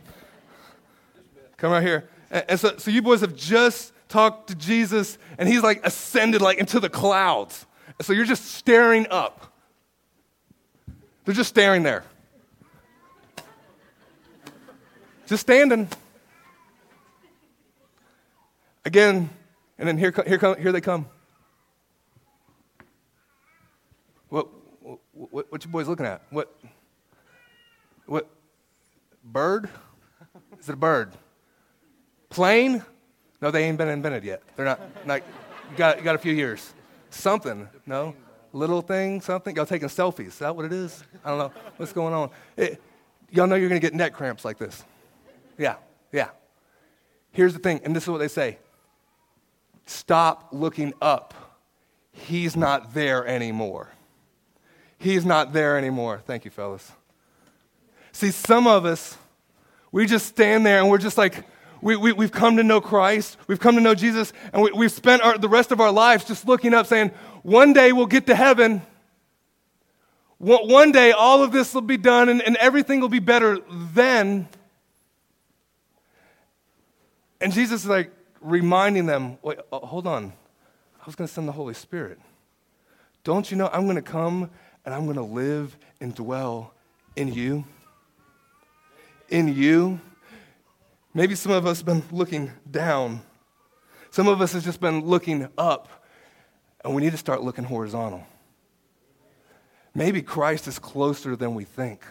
come 1.58 1.72
right 1.72 1.82
here. 1.82 2.08
And, 2.30 2.44
and 2.48 2.60
so, 2.60 2.78
so 2.78 2.90
you 2.90 3.02
boys 3.02 3.20
have 3.20 3.36
just 3.36 3.92
talked 4.08 4.48
to 4.48 4.54
Jesus, 4.54 5.18
and 5.36 5.48
he's 5.48 5.62
like 5.62 5.84
ascended 5.84 6.40
like 6.40 6.58
into 6.58 6.80
the 6.80 6.88
clouds. 6.88 7.66
So 8.00 8.14
you're 8.14 8.24
just 8.24 8.46
staring 8.52 9.06
up. 9.10 9.51
They're 11.24 11.34
just 11.34 11.50
staring 11.50 11.82
there. 11.82 12.04
Just 15.26 15.42
standing. 15.42 15.88
Again, 18.84 19.30
and 19.78 19.88
then 19.88 19.96
here, 19.96 20.12
here, 20.26 20.38
come, 20.38 20.60
here 20.60 20.72
they 20.72 20.80
come. 20.80 21.06
What, 24.28 24.48
what, 25.12 25.52
what 25.52 25.64
you 25.64 25.70
boys 25.70 25.86
looking 25.86 26.06
at? 26.06 26.22
What, 26.30 26.54
what, 28.06 28.28
bird? 29.22 29.68
Is 30.58 30.68
it 30.68 30.72
a 30.72 30.76
bird? 30.76 31.12
Plane? 32.28 32.82
No, 33.40 33.50
they 33.50 33.64
ain't 33.64 33.78
been 33.78 33.88
invented 33.88 34.24
yet. 34.24 34.42
They're 34.56 34.64
not, 34.64 34.80
you, 35.06 35.76
got, 35.76 36.02
got 36.02 36.14
a 36.14 36.18
few 36.18 36.32
years. 36.32 36.74
Something, 37.10 37.68
no? 37.86 38.14
Little 38.52 38.82
thing, 38.82 39.20
something? 39.20 39.56
Y'all 39.56 39.66
taking 39.66 39.88
selfies. 39.88 40.28
Is 40.28 40.38
that 40.38 40.54
what 40.54 40.64
it 40.64 40.72
is? 40.72 41.02
I 41.24 41.30
don't 41.30 41.38
know. 41.38 41.52
What's 41.76 41.92
going 41.92 42.12
on? 42.12 42.30
It, 42.56 42.82
y'all 43.30 43.46
know 43.46 43.54
you're 43.54 43.68
going 43.68 43.80
to 43.80 43.86
get 43.86 43.94
neck 43.94 44.12
cramps 44.12 44.44
like 44.44 44.58
this. 44.58 44.84
Yeah, 45.56 45.76
yeah. 46.12 46.28
Here's 47.30 47.54
the 47.54 47.58
thing, 47.58 47.80
and 47.84 47.96
this 47.96 48.02
is 48.02 48.08
what 48.10 48.18
they 48.18 48.28
say 48.28 48.58
Stop 49.86 50.48
looking 50.52 50.92
up. 51.00 51.34
He's 52.12 52.56
not 52.56 52.94
there 52.94 53.26
anymore. 53.26 53.88
He's 54.98 55.24
not 55.24 55.52
there 55.52 55.76
anymore. 55.76 56.22
Thank 56.24 56.44
you, 56.44 56.50
fellas. 56.50 56.92
See, 58.12 58.30
some 58.30 58.66
of 58.66 58.84
us, 58.84 59.16
we 59.90 60.06
just 60.06 60.26
stand 60.26 60.64
there 60.64 60.78
and 60.78 60.90
we're 60.90 60.98
just 60.98 61.18
like, 61.18 61.44
we, 61.80 61.96
we, 61.96 62.12
we've 62.12 62.30
come 62.30 62.58
to 62.58 62.62
know 62.62 62.80
Christ, 62.80 63.36
we've 63.48 63.58
come 63.58 63.74
to 63.74 63.80
know 63.80 63.94
Jesus, 63.94 64.32
and 64.52 64.62
we, 64.62 64.70
we've 64.70 64.92
spent 64.92 65.22
our, 65.22 65.36
the 65.36 65.48
rest 65.48 65.72
of 65.72 65.80
our 65.80 65.90
lives 65.90 66.24
just 66.24 66.46
looking 66.46 66.74
up 66.74 66.86
saying, 66.86 67.10
one 67.42 67.72
day 67.72 67.92
we'll 67.92 68.06
get 68.06 68.26
to 68.26 68.34
heaven. 68.34 68.82
One 70.38 70.90
day 70.90 71.12
all 71.12 71.42
of 71.42 71.52
this 71.52 71.72
will 71.72 71.82
be 71.82 71.96
done 71.96 72.28
and, 72.28 72.42
and 72.42 72.56
everything 72.56 73.00
will 73.00 73.08
be 73.08 73.20
better 73.20 73.58
then. 73.70 74.48
And 77.40 77.52
Jesus 77.52 77.82
is 77.82 77.88
like, 77.88 78.12
reminding 78.42 79.06
them, 79.06 79.38
wait, 79.42 79.58
oh, 79.70 79.78
hold 79.86 80.06
on. 80.06 80.32
I 81.00 81.06
was 81.06 81.14
going 81.14 81.26
to 81.26 81.32
send 81.32 81.48
the 81.48 81.52
Holy 81.52 81.74
Spirit. 81.74 82.18
Don't 83.24 83.50
you 83.50 83.56
know 83.56 83.70
I'm 83.72 83.84
going 83.84 83.96
to 83.96 84.02
come 84.02 84.50
and 84.84 84.94
I'm 84.94 85.04
going 85.04 85.16
to 85.16 85.22
live 85.22 85.76
and 86.00 86.14
dwell 86.14 86.74
in 87.16 87.32
you? 87.32 87.64
In 89.28 89.54
you? 89.54 90.00
Maybe 91.14 91.34
some 91.34 91.52
of 91.52 91.66
us 91.66 91.78
have 91.78 91.86
been 91.86 92.02
looking 92.10 92.50
down. 92.70 93.22
Some 94.10 94.28
of 94.28 94.40
us 94.40 94.52
have 94.52 94.64
just 94.64 94.80
been 94.80 95.04
looking 95.04 95.48
up, 95.56 95.88
and 96.84 96.94
we 96.94 97.02
need 97.02 97.12
to 97.12 97.18
start 97.18 97.42
looking 97.42 97.64
horizontal. 97.64 98.26
Maybe 99.94 100.22
Christ 100.22 100.66
is 100.66 100.78
closer 100.78 101.36
than 101.36 101.54
we 101.54 101.64
think. 101.64 102.04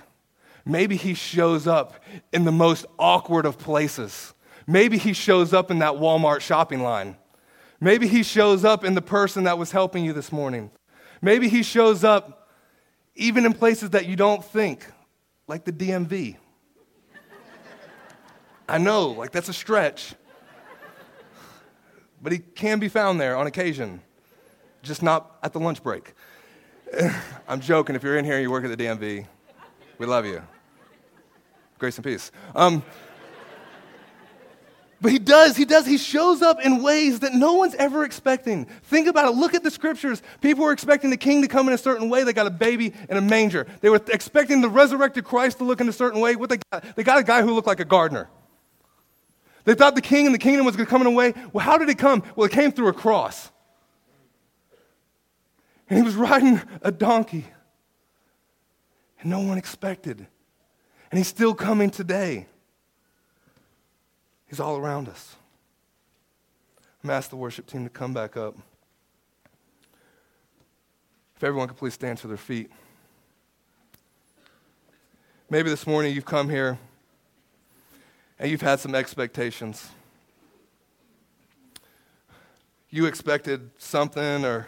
Maybe 0.65 0.95
he 0.95 1.13
shows 1.13 1.65
up 1.65 1.95
in 2.31 2.45
the 2.45 2.51
most 2.51 2.85
awkward 2.99 3.45
of 3.45 3.57
places. 3.57 4.33
Maybe 4.67 4.97
he 4.97 5.13
shows 5.13 5.53
up 5.53 5.71
in 5.71 5.79
that 5.79 5.93
Walmart 5.93 6.41
shopping 6.41 6.83
line. 6.83 7.17
Maybe 7.79 8.07
he 8.07 8.21
shows 8.21 8.63
up 8.63 8.83
in 8.83 8.93
the 8.93 9.01
person 9.01 9.45
that 9.45 9.57
was 9.57 9.71
helping 9.71 10.05
you 10.05 10.13
this 10.13 10.31
morning. 10.31 10.69
Maybe 11.21 11.49
he 11.49 11.63
shows 11.63 12.03
up 12.03 12.49
even 13.15 13.45
in 13.45 13.53
places 13.53 13.89
that 13.91 14.05
you 14.05 14.15
don't 14.15 14.45
think, 14.45 14.85
like 15.47 15.65
the 15.65 15.71
DMV. 15.71 16.37
I 18.69 18.77
know, 18.77 19.09
like 19.09 19.31
that's 19.31 19.49
a 19.49 19.53
stretch. 19.53 20.13
But 22.21 22.31
he 22.31 22.39
can 22.39 22.79
be 22.79 22.87
found 22.87 23.19
there 23.19 23.35
on 23.35 23.47
occasion, 23.47 24.01
just 24.81 25.03
not 25.03 25.37
at 25.43 25.53
the 25.53 25.59
lunch 25.59 25.83
break. 25.83 26.13
I'm 27.47 27.61
joking. 27.61 27.95
If 27.95 28.03
you're 28.03 28.17
in 28.17 28.25
here 28.25 28.35
and 28.35 28.43
you 28.43 28.51
work 28.51 28.63
at 28.63 28.75
the 28.75 28.83
DMV, 28.83 29.25
we 29.97 30.05
love 30.05 30.25
you. 30.25 30.41
Grace 31.77 31.97
and 31.97 32.05
peace. 32.05 32.31
Um, 32.55 32.83
but 35.01 35.11
he 35.11 35.17
does, 35.17 35.57
he 35.57 35.65
does, 35.65 35.87
he 35.87 35.97
shows 35.97 36.43
up 36.43 36.63
in 36.63 36.83
ways 36.83 37.21
that 37.21 37.33
no 37.33 37.53
one's 37.53 37.73
ever 37.75 38.03
expecting. 38.03 38.65
Think 38.83 39.07
about 39.07 39.29
it. 39.29 39.31
Look 39.31 39.55
at 39.55 39.63
the 39.63 39.71
scriptures. 39.71 40.21
People 40.41 40.63
were 40.63 40.71
expecting 40.71 41.09
the 41.09 41.17
king 41.17 41.41
to 41.41 41.47
come 41.47 41.67
in 41.67 41.73
a 41.73 41.77
certain 41.77 42.07
way. 42.07 42.23
They 42.23 42.33
got 42.33 42.45
a 42.45 42.51
baby 42.51 42.93
in 43.09 43.17
a 43.17 43.21
manger. 43.21 43.65
They 43.81 43.89
were 43.89 43.99
expecting 44.09 44.61
the 44.61 44.69
resurrected 44.69 45.23
Christ 45.23 45.57
to 45.57 45.63
look 45.63 45.81
in 45.81 45.89
a 45.89 45.93
certain 45.93 46.21
way. 46.21 46.35
What 46.35 46.51
they 46.51 46.57
got? 46.71 46.95
They 46.95 47.03
got 47.03 47.17
a 47.17 47.23
guy 47.23 47.41
who 47.41 47.51
looked 47.53 47.65
like 47.65 47.79
a 47.79 47.85
gardener. 47.85 48.29
They 49.63 49.73
thought 49.73 49.95
the 49.95 50.01
king 50.01 50.27
and 50.27 50.35
the 50.35 50.39
kingdom 50.39 50.67
was 50.67 50.75
going 50.75 50.85
to 50.85 50.89
come 50.89 51.01
in 51.01 51.07
a 51.07 51.11
way. 51.11 51.33
Well, 51.51 51.65
how 51.65 51.79
did 51.79 51.89
it 51.89 51.97
come? 51.97 52.21
Well, 52.35 52.45
it 52.45 52.51
came 52.51 52.71
through 52.71 52.89
a 52.89 52.93
cross. 52.93 53.51
And 55.91 55.97
he 55.97 56.03
was 56.03 56.15
riding 56.15 56.61
a 56.81 56.89
donkey. 56.89 57.47
And 59.19 59.29
no 59.29 59.41
one 59.41 59.57
expected. 59.57 60.25
And 61.11 61.17
he's 61.17 61.27
still 61.27 61.53
coming 61.53 61.89
today. 61.89 62.47
He's 64.47 64.61
all 64.61 64.77
around 64.77 65.09
us. 65.09 65.35
I'm 67.03 67.09
ask 67.09 67.29
the 67.29 67.35
worship 67.35 67.67
team 67.67 67.83
to 67.83 67.89
come 67.89 68.13
back 68.13 68.37
up. 68.37 68.55
If 71.35 71.43
everyone 71.43 71.67
could 71.67 71.75
please 71.75 71.93
stand 71.93 72.19
to 72.19 72.27
their 72.27 72.37
feet. 72.37 72.71
Maybe 75.49 75.69
this 75.69 75.85
morning 75.85 76.15
you've 76.15 76.23
come 76.23 76.47
here 76.47 76.79
and 78.39 78.49
you've 78.49 78.61
had 78.61 78.79
some 78.79 78.95
expectations. 78.95 79.89
You 82.89 83.07
expected 83.07 83.71
something, 83.77 84.45
or 84.45 84.67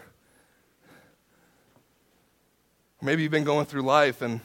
maybe 3.04 3.22
you've 3.22 3.32
been 3.32 3.44
going 3.44 3.66
through 3.66 3.82
life 3.82 4.22
and 4.22 4.40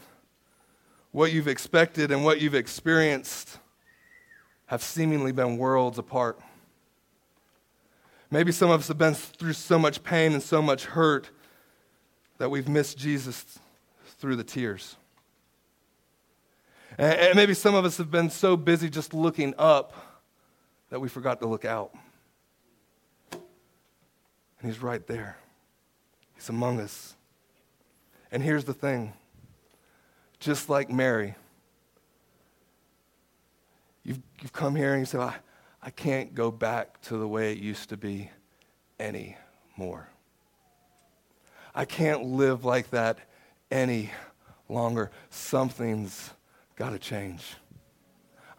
what 1.12 1.33
you've 1.33 1.49
expected 1.49 2.11
and 2.11 2.25
what 2.25 2.40
you've 2.40 2.55
experienced 2.55 3.59
have 4.66 4.83
seemingly 4.83 5.33
been 5.33 5.57
worlds 5.57 5.99
apart. 5.99 6.38
Maybe 8.31 8.53
some 8.53 8.71
of 8.71 8.81
us 8.81 8.88
have 8.88 8.99
been 8.99 9.14
through 9.14 9.55
so 9.55 9.79
much 9.79 10.03
pain 10.03 10.33
and 10.33 10.42
so 10.42 10.61
much 10.61 10.85
hurt 10.85 11.31
that 12.37 12.51
we've 12.51 12.68
missed 12.68 12.99
Jesus 12.99 13.59
through 14.18 14.37
the 14.37 14.44
tears. 14.44 14.97
And, 16.99 17.37
maybe 17.37 17.55
some 17.55 17.75
of 17.75 17.85
us 17.85 17.97
have 17.99 18.11
been 18.11 18.29
so 18.29 18.57
busy 18.57 18.90
just 18.90 19.14
looking 19.14 19.55
up 19.57 19.94
that 20.90 21.01
we 21.01 21.09
forgot 21.09 21.40
to 21.40 21.47
look 21.47 21.64
out. 21.64 21.94
And 23.31 23.40
He's 24.71 24.83
right 24.83 25.07
there, 25.07 25.38
He's 26.35 26.49
among 26.49 26.81
us. 26.81 27.14
And 28.31 28.43
here's 28.43 28.64
the 28.64 28.75
thing 28.75 29.12
just 30.41 30.69
like 30.69 30.88
Mary, 30.91 31.35
you've, 34.05 34.21
you've 34.41 34.53
come 34.53 34.77
here 34.77 34.93
and 34.93 35.01
you 35.01 35.07
say, 35.07 35.19
I, 35.19 35.35
I 35.83 35.91
can't 35.91 36.35
go 36.35 36.51
back 36.51 37.01
to 37.03 37.17
the 37.17 37.27
way 37.27 37.53
it 37.53 37.59
used 37.59 37.88
to 37.88 37.97
be 37.97 38.31
anymore. 39.01 40.09
I 41.75 41.85
can't 41.85 42.25
live 42.25 42.64
like 42.64 42.91
that 42.91 43.19
any 43.71 44.11
longer. 44.69 45.11
Something's 45.31 46.31
got 46.77 46.91
to 46.91 46.99
change. 46.99 47.55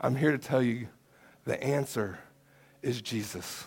I'm 0.02 0.16
here 0.16 0.32
to 0.32 0.38
tell 0.38 0.62
you 0.62 0.88
the 1.46 1.62
answer 1.62 2.20
is 2.82 3.02
Jesus. 3.02 3.66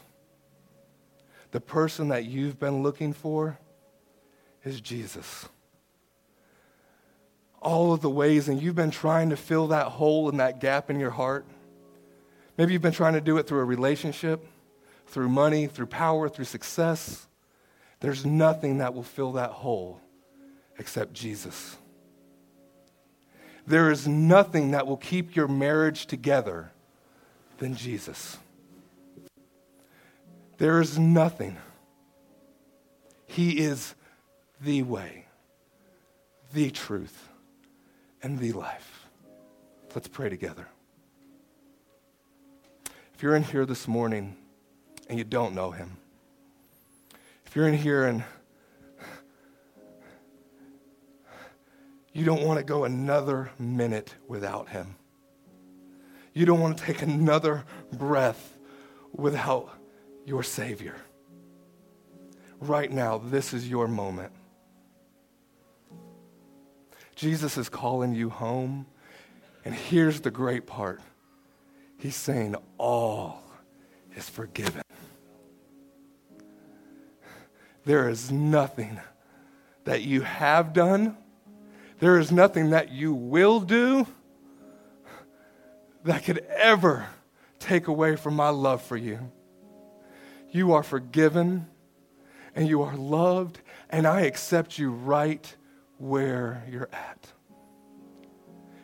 The 1.51 1.61
person 1.61 2.09
that 2.09 2.25
you've 2.25 2.59
been 2.59 2.83
looking 2.83 3.12
for 3.12 3.59
is 4.65 4.81
Jesus. 4.81 5.49
All 7.62 7.92
of 7.92 8.01
the 8.01 8.11
ways, 8.11 8.48
and 8.48 8.61
you've 8.61 8.75
been 8.75 8.90
trying 8.90 9.31
to 9.31 9.37
fill 9.37 9.68
that 9.68 9.87
hole 9.87 10.29
and 10.29 10.40
that 10.40 10.61
gap 10.61 10.90
in 10.90 10.98
your 10.98 11.11
heart. 11.11 11.46
Maybe 12.59 12.72
you've 12.72 12.83
been 12.83 12.92
trying 12.92 13.14
to 13.14 13.20
do 13.20 13.38
it 13.38 13.46
through 13.46 13.61
a 13.61 13.64
relationship, 13.64 14.44
through 15.07 15.29
money, 15.29 15.68
through 15.68 15.87
power, 15.87 16.29
through 16.29 16.44
success. 16.44 17.27
There's 18.01 18.27
nothing 18.27 18.79
that 18.79 18.94
will 18.94 19.05
fill 19.05 19.33
that 19.33 19.51
hole 19.51 20.01
except 20.77 21.14
Jesus. 21.14 21.77
There 23.66 23.90
is 23.92 24.09
nothing 24.09 24.72
that 24.72 24.87
will 24.87 24.96
keep 24.96 25.37
your 25.37 25.46
marriage 25.46 26.07
together 26.07 26.72
than 27.59 27.77
Jesus. 27.77 28.37
There 30.59 30.81
is 30.81 30.98
nothing. 30.98 31.57
He 33.27 33.61
is 33.61 33.94
the 34.61 34.83
way, 34.83 35.27
the 36.53 36.70
truth, 36.70 37.29
and 38.22 38.38
the 38.38 38.52
life. 38.52 39.06
Let's 39.94 40.08
pray 40.08 40.28
together. 40.28 40.66
If 43.14 43.22
you're 43.22 43.37
in 43.37 43.44
here 43.44 43.66
this 43.66 43.87
morning 43.87 44.37
and 45.08 45.18
you 45.18 45.24
don't 45.24 45.54
know 45.54 45.70
him, 45.70 45.96
if 47.46 47.54
you're 47.54 47.68
in 47.68 47.74
here 47.74 48.06
and 48.06 48.24
you 52.12 52.24
don't 52.24 52.42
want 52.42 52.58
to 52.58 52.64
go 52.64 52.85
another 52.85 53.50
minute 53.58 54.14
without 54.26 54.68
him, 54.70 54.96
you 56.32 56.46
don't 56.46 56.61
want 56.61 56.78
to 56.78 56.85
take 56.85 57.02
another 57.02 57.64
breath 57.92 58.56
without 59.12 59.70
your 60.24 60.42
Savior. 60.42 60.96
Right 62.61 62.90
now, 62.90 63.18
this 63.18 63.52
is 63.52 63.68
your 63.68 63.87
moment. 63.88 64.32
Jesus 67.22 67.56
is 67.56 67.68
calling 67.68 68.12
you 68.12 68.30
home. 68.30 68.85
And 69.64 69.72
here's 69.72 70.22
the 70.22 70.30
great 70.32 70.66
part 70.66 71.00
He's 71.96 72.16
saying, 72.16 72.56
All 72.78 73.44
is 74.16 74.28
forgiven. 74.28 74.82
There 77.85 78.08
is 78.08 78.32
nothing 78.32 78.98
that 79.85 80.02
you 80.02 80.22
have 80.22 80.72
done, 80.72 81.16
there 82.00 82.18
is 82.18 82.32
nothing 82.32 82.70
that 82.70 82.90
you 82.90 83.14
will 83.14 83.61
do 83.61 84.04
that 86.02 86.24
could 86.24 86.44
ever 86.56 87.06
take 87.61 87.87
away 87.87 88.16
from 88.16 88.35
my 88.35 88.48
love 88.48 88.82
for 88.82 88.96
you. 88.96 89.30
You 90.50 90.72
are 90.72 90.82
forgiven 90.82 91.68
and 92.56 92.66
you 92.66 92.82
are 92.82 92.96
loved, 92.96 93.61
and 93.90 94.08
I 94.08 94.22
accept 94.22 94.76
you 94.76 94.90
right 94.90 95.54
where 96.03 96.65
you're 96.69 96.88
at. 96.93 97.33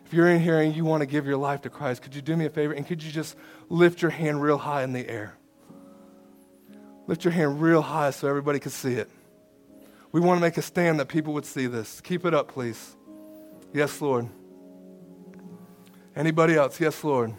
If 0.07 0.15
you're 0.15 0.29
in 0.29 0.41
here 0.41 0.61
and 0.61 0.75
you 0.75 0.85
want 0.85 1.01
to 1.01 1.07
give 1.07 1.27
your 1.27 1.37
life 1.37 1.63
to 1.63 1.71
Christ, 1.71 2.01
could 2.01 2.15
you 2.15 2.23
do 2.23 2.37
me 2.37 2.47
a 2.47 2.51
favor 2.51 2.73
and 2.73 2.87
could 2.87 3.03
you 3.03 3.11
just 3.11 3.37
lift 3.69 4.01
your 4.01 4.13
hand 4.13 4.41
real 4.41 4.57
high 4.57 4.85
in 4.85 4.93
the 4.93 5.07
air? 5.09 5.35
Lift 7.09 7.25
your 7.25 7.33
hand 7.33 7.61
real 7.61 7.83
high 7.83 8.11
so 8.11 8.29
everybody 8.29 8.61
can 8.61 8.71
see 8.71 8.95
it. 8.95 9.11
We 10.13 10.21
want 10.21 10.39
to 10.39 10.41
make 10.41 10.57
a 10.57 10.63
stand 10.63 11.01
that 11.01 11.09
people 11.09 11.35
would 11.35 11.45
see 11.45 11.67
this. 11.67 12.01
Keep 12.01 12.25
it 12.25 12.35
up, 12.35 12.49
please. 12.49 12.97
Yes, 13.75 14.01
Lord. 14.01 14.29
Anybody 16.15 16.55
else? 16.55 16.81
Yes, 16.81 17.03
Lord. 17.03 17.35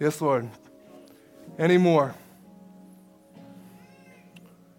Yes, 0.00 0.20
Lord. 0.20 0.50
Any 1.56 1.78
more? 1.78 2.14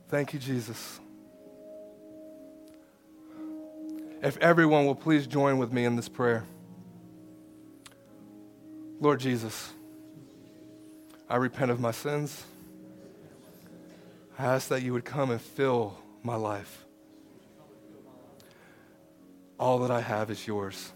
Thank 0.10 0.34
you, 0.34 0.40
Jesus. 0.40 0.99
If 4.22 4.38
everyone 4.38 4.86
will 4.86 4.96
please 4.96 5.28
join 5.28 5.58
with 5.58 5.72
me 5.72 5.86
in 5.86 5.96
this 5.96 6.10
prayer. 6.10 6.44
Lord 9.00 9.22
Jesus, 9.22 9.72
I 11.30 11.38
repent 11.38 11.72
of 11.72 11.80
my 11.80 11.92
sins. 11.92 12.44
I 14.38 14.46
ask 14.46 14.68
that 14.70 14.82
you 14.82 14.92
would 14.92 15.06
come 15.06 15.32
and 15.32 15.40
fill 15.40 15.98
my 16.22 16.36
life. 16.36 16.86
All 19.58 19.80
that 19.80 19.92
I 19.92 20.02
have 20.02 20.30
is 20.30 20.46
yours. 20.46 20.92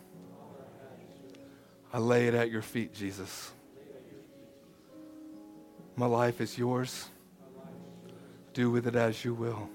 I 1.94 2.00
lay 2.00 2.28
it 2.28 2.34
at 2.34 2.50
your 2.50 2.62
feet, 2.62 2.94
Jesus. 2.94 3.52
My 5.96 6.08
life 6.08 6.42
is 6.42 6.58
yours. 6.58 7.08
Do 8.54 8.70
with 8.70 8.88
it 8.88 8.96
as 8.96 9.24
you 9.24 9.34
will. 9.34 9.70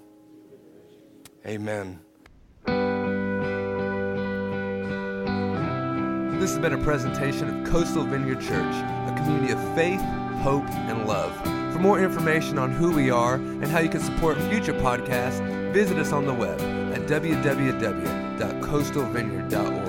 Amen. 1.47 2.01
This 6.39 6.53
has 6.53 6.61
been 6.61 6.73
a 6.73 6.79
presentation 6.79 7.49
of 7.49 7.65
Coastal 7.69 8.05
Vineyard 8.05 8.41
Church, 8.41 8.73
a 8.73 9.13
community 9.17 9.53
of 9.53 9.59
faith, 9.75 10.01
hope, 10.41 10.71
and 10.71 11.05
love. 11.05 11.37
For 11.73 11.81
more 11.81 11.99
information 11.99 12.61
on 12.61 12.71
who 12.71 12.93
we 12.93 13.11
are 13.11 13.35
and 13.35 13.67
how 13.67 13.81
you 13.81 13.89
can 13.89 14.01
support 14.01 14.39
future 14.43 14.75
podcasts, 14.75 15.41
visit 15.73 15.99
us 15.99 16.13
on 16.13 16.27
the 16.27 16.35
web 16.35 16.61
at 16.93 17.09
www.coastalvineyard.org. 17.09 19.88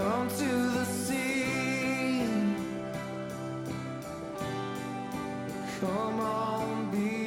Come 0.00 0.30
to 0.30 0.70
the 0.76 0.84
sea. 0.86 2.22
Come 5.78 6.20
on, 6.20 6.90
be. 6.90 7.19